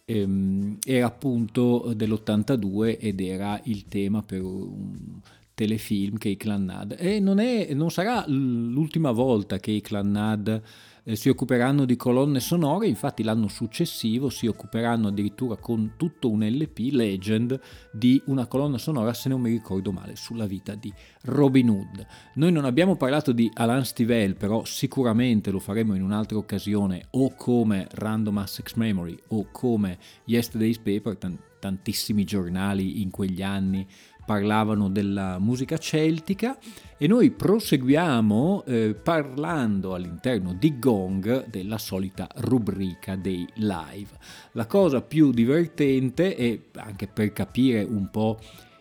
ehm, 0.05 0.78
era 0.86 1.07
appunto 1.07 1.93
dell'82 1.95 2.97
ed 2.99 3.20
era 3.20 3.59
il 3.63 3.86
tema 3.88 4.22
per 4.22 4.43
un 4.43 5.20
telefilm 5.55 6.18
che 6.18 6.30
i 6.30 6.38
Clannad 6.38 6.95
e 6.99 7.20
non, 7.20 7.39
è, 7.39 7.74
non 7.74 7.89
sarà 7.89 8.26
l'ultima 8.28 9.11
volta 9.11 9.57
che 9.57 9.72
i 9.72 9.82
Clannad 9.82 10.61
eh, 11.06 11.16
si 11.16 11.30
occuperanno 11.30 11.86
di 11.86 11.95
colonne 11.95 12.39
sonore, 12.39 12.88
infatti 12.88 13.24
l'anno 13.24 13.47
successivo 13.47 14.30
si 14.30 14.47
occuperanno 14.47 15.08
addirittura 15.08 15.56
con 15.56 15.93
tutto 15.97 16.30
un 16.30 16.43
LP, 16.43 16.89
Legend, 16.91 17.60
di 17.91 18.22
una 18.26 18.47
colonna 18.47 18.80
sonora, 18.80 19.14
se 19.14 19.30
non 19.30 19.39
mi 19.39 19.51
ricordo 19.51 19.91
male, 19.91 20.16
sulla 20.16 20.47
vita 20.47 20.74
di 20.74 20.91
Robin 21.24 21.70
Hood. 21.70 22.06
Noi 22.36 22.51
non 22.51 22.66
abbiamo 22.66 22.95
parlato 22.95 23.32
di 23.32 23.49
Alan 23.53 23.86
Stivell, 23.86 24.36
però 24.36 24.66
sicuramente 24.66 25.51
lo 25.51 25.60
faremo 25.60 25.93
in 25.93 26.01
un'altra 26.01 26.38
occasione, 26.38 27.06
o 27.12 27.36
come 27.36 27.88
Random 27.91 28.39
Access 28.39 28.74
Memory 28.74 29.18
o 29.28 29.47
come 29.51 29.99
Yesterday's 30.26 30.80
Paper, 30.80 31.18
tantissimi 31.60 32.24
giornali 32.26 33.01
in 33.01 33.10
quegli 33.10 33.41
anni 33.41 33.88
parlavano 34.26 34.89
della 34.89 35.38
musica 35.39 35.78
celtica 35.78 36.57
e 36.97 37.07
noi 37.07 37.32
proseguiamo 37.32 38.63
eh, 38.65 38.95
parlando 38.95 39.93
all'interno 39.93 40.53
di 40.53 40.80
Gong 40.80 41.47
della 41.47 41.78
solita 41.78 42.28
rubrica 42.36 43.15
dei 43.15 43.47
live. 43.55 44.09
La 44.53 44.65
cosa 44.65 45.01
più 45.01 45.32
divertente 45.32 46.36
e 46.36 46.69
anche 46.76 47.07
per 47.07 47.32
capire 47.34 47.84
un 47.84 48.09
po' 48.09 48.39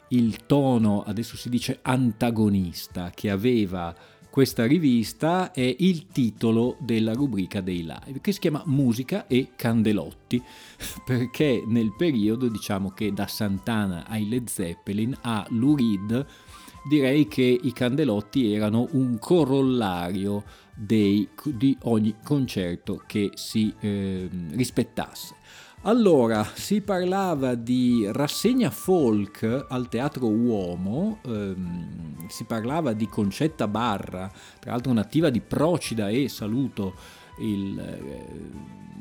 il 0.08 0.46
tono, 0.46 1.02
adesso 1.02 1.36
si 1.36 1.48
dice 1.48 1.78
antagonista, 1.82 3.10
che 3.10 3.30
aveva 3.30 3.94
questa 4.34 4.66
rivista 4.66 5.52
è 5.52 5.76
il 5.78 6.08
titolo 6.08 6.74
della 6.80 7.12
rubrica 7.12 7.60
dei 7.60 7.82
live, 7.82 8.20
che 8.20 8.32
si 8.32 8.40
chiama 8.40 8.64
Musica 8.66 9.28
e 9.28 9.50
Candelotti, 9.54 10.42
perché 11.06 11.62
nel 11.64 11.94
periodo, 11.96 12.48
diciamo 12.48 12.90
che 12.90 13.12
da 13.12 13.28
Santana 13.28 14.08
ai 14.08 14.28
Led 14.28 14.48
Zeppelin 14.48 15.16
a 15.20 15.46
Lou 15.50 15.76
Reed, 15.76 16.26
direi 16.88 17.28
che 17.28 17.44
i 17.62 17.72
Candelotti 17.72 18.52
erano 18.52 18.88
un 18.94 19.20
corollario 19.20 20.42
dei, 20.74 21.28
di 21.44 21.78
ogni 21.82 22.16
concerto 22.20 23.04
che 23.06 23.30
si 23.34 23.72
eh, 23.78 24.28
rispettasse. 24.50 25.36
Allora, 25.86 26.42
si 26.54 26.80
parlava 26.80 27.54
di 27.54 28.08
rassegna 28.10 28.70
folk 28.70 29.66
al 29.68 29.90
Teatro 29.90 30.28
Uomo, 30.28 31.18
ehm, 31.26 32.26
si 32.26 32.44
parlava 32.44 32.94
di 32.94 33.06
Concetta 33.06 33.68
Barra, 33.68 34.32
tra 34.60 34.70
l'altro 34.70 34.94
nativa 34.94 35.28
di 35.28 35.42
Procida 35.42 36.08
e 36.08 36.30
saluto 36.30 36.94
il, 37.40 37.78
eh, 37.78 38.26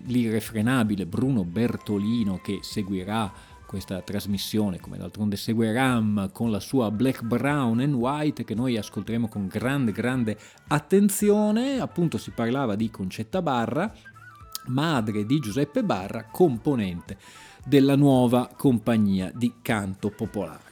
l'irrefrenabile 0.08 1.06
Bruno 1.06 1.46
Bertolino 1.46 2.42
che 2.44 2.60
seguirà 2.62 3.32
questa 3.66 4.02
trasmissione, 4.02 4.82
come 4.82 4.98
d'altronde 4.98 5.38
segue 5.38 5.72
Ram 5.72 6.32
con 6.34 6.52
la 6.52 6.60
sua 6.60 6.92
Black, 6.92 7.24
Brown 7.24 7.80
and 7.80 7.94
White 7.94 8.44
che 8.44 8.56
noi 8.56 8.76
ascolteremo 8.76 9.30
con 9.30 9.48
grande, 9.48 9.94
grande 9.94 10.38
attenzione. 10.68 11.80
Appunto 11.80 12.18
si 12.18 12.32
parlava 12.32 12.76
di 12.76 12.92
Concetta 12.92 13.42
Barra 13.42 13.90
madre 14.68 15.26
di 15.26 15.39
Giuseppe 15.39 15.84
Barra, 15.84 16.26
componente 16.26 17.18
della 17.66 17.95
nuova 17.95 18.49
compagnia 18.55 19.32
di 19.34 19.53
canto 19.61 20.09
popolare. 20.09 20.72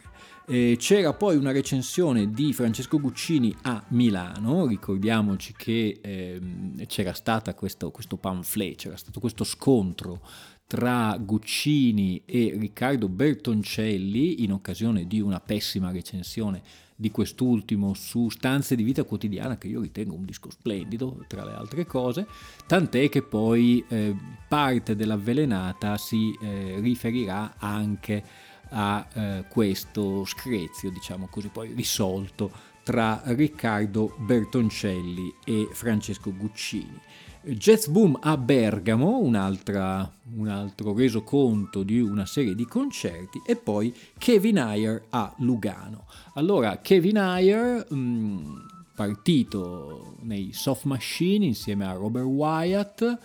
C'era 0.52 1.14
poi 1.14 1.38
una 1.38 1.54
recensione 1.54 2.32
di 2.32 2.52
Francesco 2.52 3.00
Guccini 3.00 3.56
a 3.62 3.82
Milano, 3.90 4.66
ricordiamoci 4.66 5.54
che 5.56 6.00
eh, 6.02 6.42
c'era 6.88 7.14
stato 7.14 7.54
questo, 7.54 7.90
questo 7.92 8.18
pamphlet, 8.18 8.76
c'era 8.76 8.98
stato 8.98 9.22
questo 9.22 9.46
scontro 9.46 10.20
tra 10.68 11.16
Guccini 11.18 12.24
e 12.26 12.56
Riccardo 12.58 13.08
Bertoncelli 13.08 14.44
in 14.44 14.52
occasione 14.52 15.06
di 15.08 15.22
una 15.22 15.40
pessima 15.40 15.90
recensione 15.92 16.62
di 17.02 17.10
quest'ultimo 17.10 17.96
su 17.96 18.30
Stanze 18.30 18.76
di 18.76 18.84
vita 18.84 19.04
quotidiana, 19.04 19.58
che 19.58 19.68
io 19.68 19.82
ritengo 19.82 20.14
un 20.14 20.24
disco 20.24 20.52
splendido, 20.52 21.26
tra 21.26 21.44
le 21.44 21.54
altre 21.54 21.88
cose, 21.88 22.28
tant'è 22.68 23.10
che 23.10 23.24
poi 23.24 23.84
eh, 23.88 24.16
parte 24.48 24.96
dell'avvelenata 24.96 25.98
si 25.98 26.32
eh, 26.40 26.80
riferirà 26.80 27.56
anche 27.58 28.24
a 28.70 29.08
eh, 29.14 29.46
questo 29.50 30.26
screzio, 30.26 30.92
diciamo 30.92 31.28
così, 31.28 31.48
poi 31.48 31.74
risolto 31.74 32.52
tra 32.84 33.24
Riccardo 33.26 34.16
Bertoncelli 34.20 35.34
e 35.44 35.70
Francesco 35.72 36.32
Guccini. 36.32 37.00
Jazz 37.44 37.88
Boom 37.88 38.20
a 38.22 38.38
Bergamo, 38.38 39.18
un 39.18 39.34
altro 39.36 40.94
resoconto 40.94 41.82
di 41.82 42.00
una 42.00 42.28
serie 42.28 42.54
di 42.54 42.66
concerti, 42.66 43.42
e 43.44 43.56
poi 43.56 43.92
Kevin 44.18 44.60
Ayer 44.60 45.06
a 45.10 45.34
Lugano. 45.38 46.06
Allora, 46.36 46.78
Kevin 46.82 47.18
Ayer, 47.18 47.88
mh, 47.90 47.96
mm, 47.96 48.58
partito 48.94 50.18
nei 50.22 50.52
Soft 50.54 50.84
Machine 50.84 51.46
insieme 51.46 51.88
a 51.88 51.94
Robert 51.94 52.28
Wyatt 52.28 53.18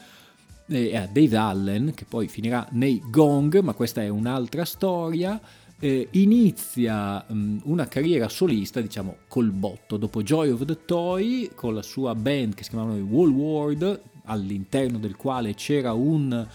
e 0.66 0.96
a 0.96 1.06
Dave 1.06 1.36
Allen, 1.36 1.92
che 1.94 2.06
poi 2.06 2.26
finirà 2.26 2.66
nei 2.70 3.02
Gong, 3.10 3.60
ma 3.60 3.74
questa 3.74 4.02
è 4.02 4.08
un'altra 4.08 4.64
storia. 4.64 5.38
Eh, 5.78 6.08
inizia 6.12 7.22
um, 7.28 7.60
una 7.64 7.86
carriera 7.86 8.30
solista, 8.30 8.80
diciamo 8.80 9.16
col 9.28 9.50
botto, 9.50 9.98
dopo 9.98 10.22
Joy 10.22 10.50
of 10.50 10.64
the 10.64 10.84
Toy, 10.86 11.50
con 11.54 11.74
la 11.74 11.82
sua 11.82 12.14
band 12.14 12.54
che 12.54 12.64
si 12.64 12.70
chiamava 12.70 12.94
Wall 12.94 13.30
World, 13.30 14.00
all'interno 14.24 14.96
del 14.96 15.16
quale 15.16 15.52
c'era 15.54 15.92
un 15.92 16.46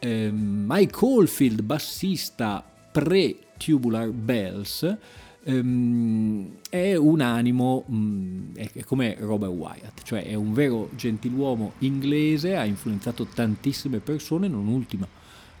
eh, 0.00 0.30
Mike 0.32 0.98
Oldfield, 1.00 1.62
bassista 1.62 2.64
pre-Tubular 2.90 4.10
Bells, 4.10 4.96
ehm, 5.44 6.56
è 6.68 6.96
un 6.96 7.20
animo, 7.20 7.84
mh, 7.86 7.96
mm, 7.96 8.54
è 8.54 8.84
come 8.84 9.16
Robert 9.20 9.52
Wyatt, 9.52 10.02
cioè 10.02 10.24
è 10.24 10.34
un 10.34 10.52
vero 10.52 10.90
gentiluomo 10.96 11.74
inglese, 11.78 12.56
ha 12.56 12.64
influenzato 12.64 13.26
tantissime 13.26 14.00
persone, 14.00 14.48
non 14.48 14.66
ultima 14.66 15.06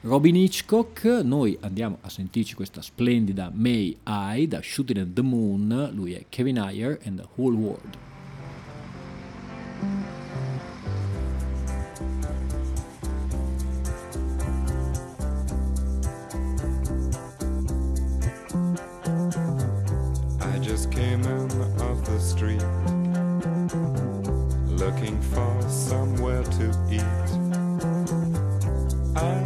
Robin 0.06 0.36
Hitchcock, 0.36 1.02
noi 1.24 1.58
andiamo 1.62 1.98
a 2.02 2.08
sentirci 2.08 2.54
questa 2.54 2.80
splendida 2.80 3.50
May 3.52 3.98
I 4.06 4.46
da 4.46 4.60
Shooting 4.62 5.00
at 5.00 5.12
the 5.14 5.22
Moon, 5.22 5.90
lui 5.92 6.12
è 6.12 6.26
Kevin 6.28 6.60
Ayer 6.60 7.00
and 7.04 7.18
the 7.18 7.26
Whole 7.34 7.56
World. 7.56 7.98
I 20.40 20.58
just 20.60 20.92
came 20.92 21.20
in 21.24 21.50
off 21.80 22.04
the 22.04 22.20
street 22.20 22.62
looking 24.68 25.20
for 25.20 25.68
somewhere 25.68 26.44
to 26.44 26.70
eat. 26.88 27.02
I 29.16 29.45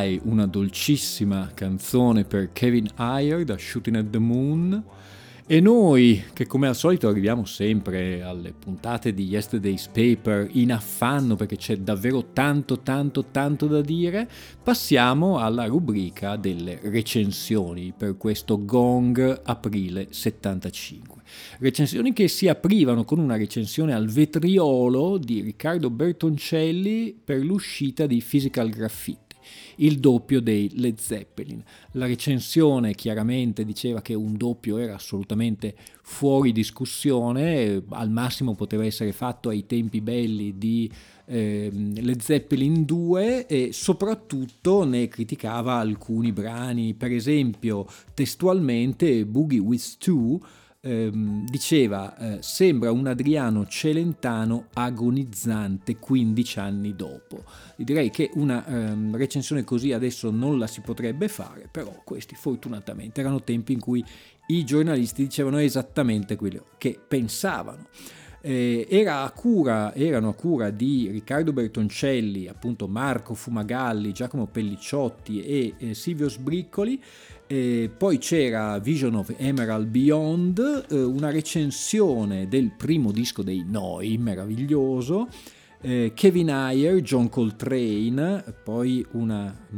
I, 0.00 0.20
una 0.24 0.46
dolcissima 0.46 1.50
canzone 1.52 2.24
per 2.24 2.50
Kevin 2.52 2.88
Ayer 2.94 3.44
da 3.44 3.58
Shooting 3.58 3.96
at 3.96 4.08
the 4.08 4.18
Moon. 4.18 4.82
E 5.44 5.60
noi, 5.60 6.22
che 6.32 6.46
come 6.46 6.68
al 6.68 6.74
solito 6.74 7.08
arriviamo 7.08 7.44
sempre 7.44 8.22
alle 8.22 8.54
puntate 8.58 9.12
di 9.12 9.26
Yesterday's 9.26 9.88
Paper 9.88 10.48
in 10.52 10.72
affanno 10.72 11.36
perché 11.36 11.56
c'è 11.56 11.76
davvero 11.76 12.30
tanto, 12.32 12.80
tanto, 12.80 13.26
tanto 13.30 13.66
da 13.66 13.82
dire, 13.82 14.26
passiamo 14.62 15.40
alla 15.40 15.66
rubrica 15.66 16.36
delle 16.36 16.78
recensioni 16.84 17.92
per 17.94 18.16
questo 18.16 18.64
Gong 18.64 19.42
aprile 19.44 20.06
75. 20.08 21.20
Recensioni 21.58 22.14
che 22.14 22.28
si 22.28 22.48
aprivano 22.48 23.04
con 23.04 23.18
una 23.18 23.36
recensione 23.36 23.92
al 23.92 24.06
vetriolo 24.08 25.18
di 25.18 25.42
Riccardo 25.42 25.90
Bertoncelli 25.90 27.14
per 27.22 27.40
l'uscita 27.40 28.06
di 28.06 28.24
Physical 28.26 28.70
Graffiti 28.70 29.21
il 29.82 29.98
doppio 29.98 30.40
dei 30.40 30.70
Led 30.74 30.98
Zeppelin. 30.98 31.62
La 31.92 32.06
recensione 32.06 32.94
chiaramente 32.94 33.64
diceva 33.64 34.02
che 34.02 34.14
un 34.14 34.36
doppio 34.36 34.78
era 34.78 34.94
assolutamente 34.94 35.74
fuori 36.02 36.52
discussione, 36.52 37.82
al 37.90 38.10
massimo 38.10 38.54
poteva 38.54 38.84
essere 38.84 39.12
fatto 39.12 39.48
ai 39.48 39.66
tempi 39.66 40.00
belli 40.00 40.58
di 40.58 40.90
eh, 41.26 41.70
Led 41.72 42.20
Zeppelin 42.20 42.84
2 42.84 43.46
e 43.46 43.70
soprattutto 43.72 44.84
ne 44.84 45.08
criticava 45.08 45.74
alcuni 45.74 46.32
brani, 46.32 46.94
per 46.94 47.12
esempio 47.12 47.86
testualmente 48.14 49.24
Boogie 49.26 49.58
with 49.58 49.98
Two 49.98 50.40
ehm, 50.82 51.46
diceva 51.46 52.16
eh, 52.16 52.38
sembra 52.42 52.90
un 52.90 53.06
Adriano 53.06 53.66
Celentano 53.66 54.66
agonizzante 54.74 55.96
15 55.96 56.58
anni 56.58 56.96
dopo. 56.96 57.44
Direi 57.76 58.10
che 58.10 58.30
una 58.34 58.66
ehm, 58.66 59.16
recensione 59.16 59.64
così 59.64 59.92
adesso 59.92 60.30
non 60.30 60.58
la 60.58 60.66
si 60.66 60.80
potrebbe 60.80 61.28
fare, 61.28 61.68
però 61.70 62.02
questi 62.04 62.34
fortunatamente 62.34 63.20
erano 63.20 63.42
tempi 63.42 63.72
in 63.72 63.80
cui 63.80 64.04
i 64.48 64.64
giornalisti 64.64 65.22
dicevano 65.22 65.58
esattamente 65.58 66.36
quello 66.36 66.66
che 66.78 66.98
pensavano. 67.06 67.86
Eh, 68.44 68.88
era 68.90 69.22
a 69.22 69.30
cura, 69.30 69.94
erano 69.94 70.30
a 70.30 70.34
cura 70.34 70.70
di 70.70 71.08
Riccardo 71.12 71.52
Bertoncelli, 71.52 72.48
appunto 72.48 72.88
Marco 72.88 73.34
Fumagalli, 73.34 74.12
Giacomo 74.12 74.48
Pellicciotti 74.48 75.44
e 75.44 75.74
eh, 75.78 75.94
Silvio 75.94 76.28
Sbriccoli. 76.28 77.00
Eh, 77.52 77.90
poi 77.94 78.16
c'era 78.16 78.78
Vision 78.78 79.14
of 79.14 79.34
Emerald 79.36 79.86
Beyond, 79.88 80.86
eh, 80.88 81.02
una 81.02 81.30
recensione 81.30 82.48
del 82.48 82.70
primo 82.74 83.12
disco 83.12 83.42
dei 83.42 83.62
Noi, 83.68 84.16
meraviglioso. 84.16 85.28
Eh, 85.82 86.12
Kevin 86.14 86.50
Ayer, 86.50 87.02
John 87.02 87.28
Coltrane, 87.28 88.42
poi 88.64 89.04
una 89.10 89.54
mh, 89.68 89.76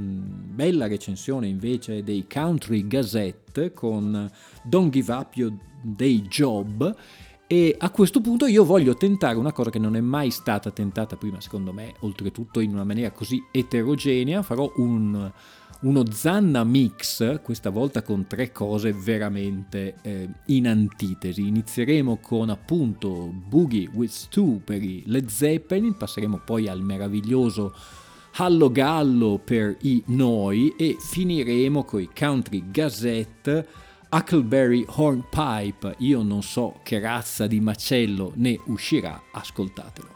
bella 0.54 0.86
recensione 0.86 1.48
invece 1.48 2.04
dei 2.04 2.26
Country 2.32 2.86
Gazette 2.86 3.72
con 3.72 4.30
Don't 4.62 4.92
Give 4.92 5.12
Up 5.12 5.34
Your 5.34 5.52
Day 5.82 6.22
Job 6.28 6.94
e 7.46 7.74
a 7.78 7.90
questo 7.90 8.22
punto 8.22 8.46
io 8.46 8.64
voglio 8.64 8.94
tentare 8.94 9.36
una 9.36 9.52
cosa 9.52 9.68
che 9.68 9.78
non 9.78 9.96
è 9.96 10.00
mai 10.00 10.30
stata 10.30 10.70
tentata 10.70 11.16
prima, 11.16 11.42
secondo 11.42 11.72
me, 11.72 11.92
oltretutto 12.00 12.58
in 12.60 12.72
una 12.72 12.84
maniera 12.84 13.10
così 13.10 13.42
eterogenea. 13.50 14.42
Farò 14.42 14.72
un, 14.76 15.30
uno 15.84 16.04
Zanna 16.10 16.64
mix, 16.64 17.40
questa 17.42 17.70
volta 17.70 18.02
con 18.02 18.26
tre 18.26 18.52
cose 18.52 18.92
veramente 18.92 19.96
eh, 20.02 20.28
in 20.46 20.66
antitesi. 20.66 21.46
Inizieremo 21.46 22.18
con 22.18 22.50
appunto 22.50 23.32
Boogie 23.32 23.88
with 23.92 24.10
Stu 24.10 24.62
per 24.64 24.82
i 24.82 25.02
Led 25.06 25.28
Zeppelin, 25.28 25.96
passeremo 25.96 26.40
poi 26.44 26.68
al 26.68 26.82
meraviglioso 26.82 27.74
Hallo 28.36 28.70
Gallo 28.70 29.40
per 29.42 29.76
i 29.82 30.02
Noi 30.06 30.74
e 30.76 30.96
finiremo 30.98 31.84
con 31.84 32.00
i 32.00 32.08
Country 32.12 32.64
Gazette 32.70 33.66
Huckleberry 34.10 34.84
Hornpipe, 34.86 35.96
io 35.98 36.22
non 36.22 36.42
so 36.42 36.78
che 36.84 37.00
razza 37.00 37.48
di 37.48 37.58
macello 37.60 38.32
ne 38.36 38.58
uscirà, 38.66 39.20
ascoltatelo. 39.32 40.12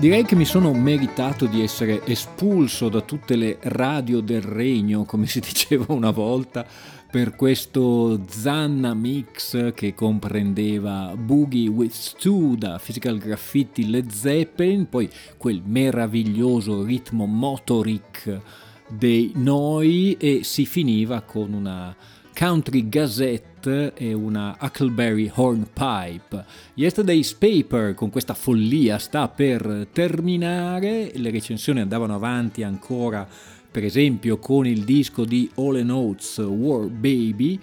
Direi 0.00 0.24
che 0.24 0.34
mi 0.34 0.46
sono 0.46 0.72
meritato 0.72 1.44
di 1.44 1.60
essere 1.60 2.02
espulso 2.06 2.88
da 2.88 3.02
tutte 3.02 3.36
le 3.36 3.58
radio 3.60 4.22
del 4.22 4.40
regno, 4.40 5.04
come 5.04 5.26
si 5.26 5.40
diceva 5.44 5.92
una 5.92 6.10
volta, 6.10 6.64
per 7.10 7.36
questo 7.36 8.24
Zanna 8.26 8.94
Mix 8.94 9.74
che 9.74 9.92
comprendeva 9.92 11.12
Boogie 11.18 11.68
with 11.68 11.92
Stu 11.92 12.56
da 12.56 12.80
Physical 12.82 13.18
Graffiti 13.18 13.90
Led 13.90 14.10
Zeppelin, 14.10 14.88
poi 14.88 15.06
quel 15.36 15.60
meraviglioso 15.62 16.82
ritmo 16.82 17.26
motoric 17.26 18.40
dei 18.88 19.32
Noi 19.34 20.16
e 20.18 20.44
si 20.44 20.64
finiva 20.64 21.20
con 21.20 21.52
una 21.52 21.94
Country 22.34 22.88
Gazette 22.88 23.49
e 23.68 24.12
una 24.12 24.56
Huckleberry 24.60 25.30
Hornpipe. 25.32 26.44
Yesterday's 26.74 27.34
Paper 27.34 27.94
con 27.94 28.10
questa 28.10 28.34
follia 28.34 28.98
sta 28.98 29.28
per 29.28 29.88
terminare, 29.92 31.12
le 31.14 31.30
recensioni 31.30 31.80
andavano 31.80 32.14
avanti 32.14 32.62
ancora 32.62 33.26
per 33.70 33.84
esempio 33.84 34.38
con 34.38 34.66
il 34.66 34.84
disco 34.84 35.24
di 35.24 35.48
All 35.54 35.76
and 35.76 35.90
Oates 35.90 36.38
War 36.38 36.86
Baby 36.86 37.60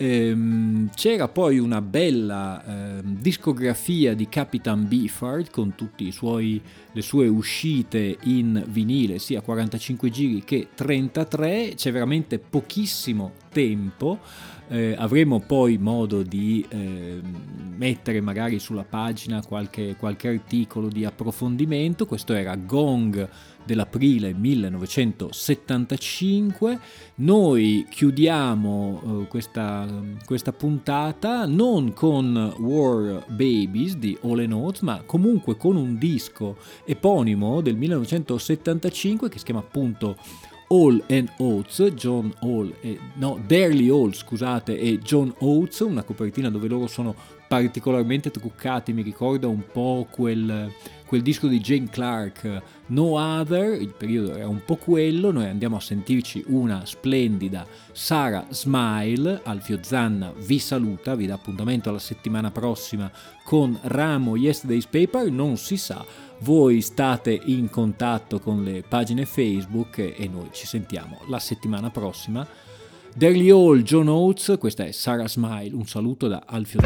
Ehm, 0.00 0.90
c'era 0.94 1.26
poi 1.26 1.58
una 1.58 1.80
bella 1.82 2.64
eh, 2.64 3.00
discografia 3.02 4.14
di 4.14 4.28
Capitan 4.28 4.86
Beefheart 4.86 5.50
con 5.50 5.74
tutte 5.74 6.04
le 6.04 7.02
sue 7.02 7.26
uscite 7.26 8.16
in 8.22 8.64
vinile, 8.68 9.18
sia 9.18 9.40
45 9.40 10.08
giri 10.08 10.44
che 10.44 10.68
33, 10.72 11.72
c'è 11.74 11.90
veramente 11.90 12.38
pochissimo 12.38 13.32
tempo. 13.50 14.20
Eh, 14.70 14.94
avremo 14.98 15.40
poi 15.40 15.78
modo 15.78 16.22
di 16.22 16.64
eh, 16.68 17.20
mettere 17.78 18.20
magari 18.20 18.58
sulla 18.58 18.84
pagina 18.84 19.42
qualche, 19.42 19.96
qualche 19.96 20.28
articolo 20.28 20.88
di 20.88 21.04
approfondimento. 21.04 22.06
Questo 22.06 22.34
era 22.34 22.56
Gong 22.56 23.28
dell'aprile 23.64 24.32
1975. 24.32 26.80
Noi 27.16 27.84
chiudiamo 27.88 29.00
uh, 29.02 29.26
questa, 29.28 29.86
questa, 30.24 30.52
puntata 30.52 31.44
non 31.46 31.92
con 31.92 32.54
War 32.58 33.24
Babies 33.28 33.96
di 33.96 34.16
All 34.22 34.44
Notes, 34.46 34.80
ma 34.80 35.02
comunque 35.04 35.56
con 35.56 35.76
un 35.76 35.98
disco 35.98 36.56
eponimo 36.84 37.60
del 37.60 37.76
1975 37.76 39.28
che 39.28 39.38
si 39.38 39.44
chiama 39.44 39.60
appunto 39.60 40.16
All 40.68 41.02
and 41.08 41.30
Oates, 41.38 41.92
John 41.94 42.32
Hall, 42.40 42.74
e, 42.80 42.98
no, 43.14 43.40
Darley 43.46 43.88
Hall, 43.88 44.12
scusate, 44.12 44.78
e 44.78 44.98
John 44.98 45.34
Oates, 45.38 45.80
una 45.80 46.02
copertina 46.02 46.50
dove 46.50 46.68
loro 46.68 46.86
sono 46.86 47.14
particolarmente 47.48 48.30
truccati, 48.30 48.92
mi 48.92 49.00
ricorda 49.00 49.48
un 49.48 49.62
po' 49.72 50.06
quel, 50.10 50.70
quel 51.06 51.22
disco 51.22 51.46
di 51.46 51.60
Jane 51.60 51.88
Clark, 51.88 52.62
No 52.88 53.18
Other, 53.18 53.80
il 53.80 53.94
periodo 53.96 54.36
era 54.36 54.46
un 54.46 54.62
po' 54.62 54.76
quello, 54.76 55.30
noi 55.30 55.46
andiamo 55.46 55.76
a 55.76 55.80
sentirci 55.80 56.44
una 56.48 56.84
splendida 56.84 57.66
Sara 57.90 58.46
Smile, 58.50 59.40
Alfio 59.44 59.78
Zanna 59.80 60.30
vi 60.36 60.58
saluta, 60.58 61.14
vi 61.14 61.26
dà 61.26 61.34
appuntamento 61.34 61.88
alla 61.88 61.98
settimana 61.98 62.50
prossima 62.50 63.10
con 63.42 63.78
Ramo 63.80 64.36
Yesterday's 64.36 64.86
Paper, 64.86 65.30
non 65.30 65.56
si 65.56 65.78
sa, 65.78 66.04
voi 66.40 66.80
state 66.80 67.38
in 67.46 67.68
contatto 67.70 68.38
con 68.38 68.62
le 68.62 68.82
pagine 68.86 69.24
Facebook 69.24 69.98
e 69.98 70.28
noi 70.28 70.48
ci 70.52 70.66
sentiamo 70.66 71.18
la 71.28 71.38
settimana 71.38 71.90
prossima. 71.90 72.46
Daily 73.14 73.50
Hall, 73.50 73.82
John 73.82 74.08
Oates, 74.08 74.56
questa 74.58 74.84
è 74.84 74.92
Sara 74.92 75.26
Smile, 75.26 75.74
un 75.74 75.86
saluto 75.86 76.28
da 76.28 76.44
Alfio 76.46 76.80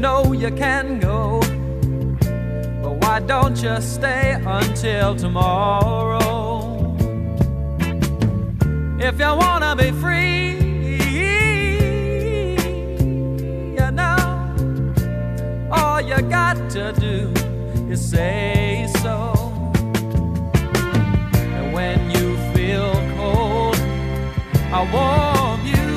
know 0.00 0.32
you 0.32 0.50
can 0.50 0.98
go. 0.98 1.40
But 2.82 2.92
why 3.02 3.20
don't 3.20 3.62
you 3.62 3.78
stay 3.82 4.32
until 4.46 5.14
tomorrow? 5.14 6.96
If 8.98 9.18
you 9.18 9.32
wanna 9.42 9.76
be 9.76 9.90
free, 9.92 10.56
you 13.78 13.90
know, 13.90 14.18
all 15.70 16.00
you 16.00 16.18
got 16.22 16.56
to 16.70 16.92
do 16.98 17.30
is 17.92 18.00
say 18.00 18.88
so. 19.02 19.34
And 21.56 21.74
when 21.74 22.10
you 22.10 22.38
feel 22.54 22.92
cold, 23.18 23.76
I 24.72 24.80
warm 24.94 25.60
you. 25.66 25.88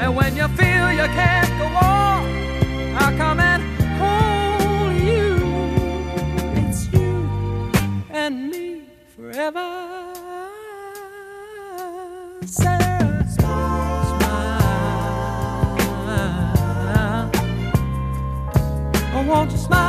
And 0.00 0.16
when 0.16 0.36
you 0.36 0.48
feel 0.48 0.90
you 0.92 1.08
can't. 1.18 1.47
Like 9.38 9.48
a 9.48 9.52
man, 9.52 9.78
not 19.70 19.70
keeping 19.70 19.87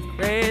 crazy, 0.00 0.16
crazy. 0.16 0.47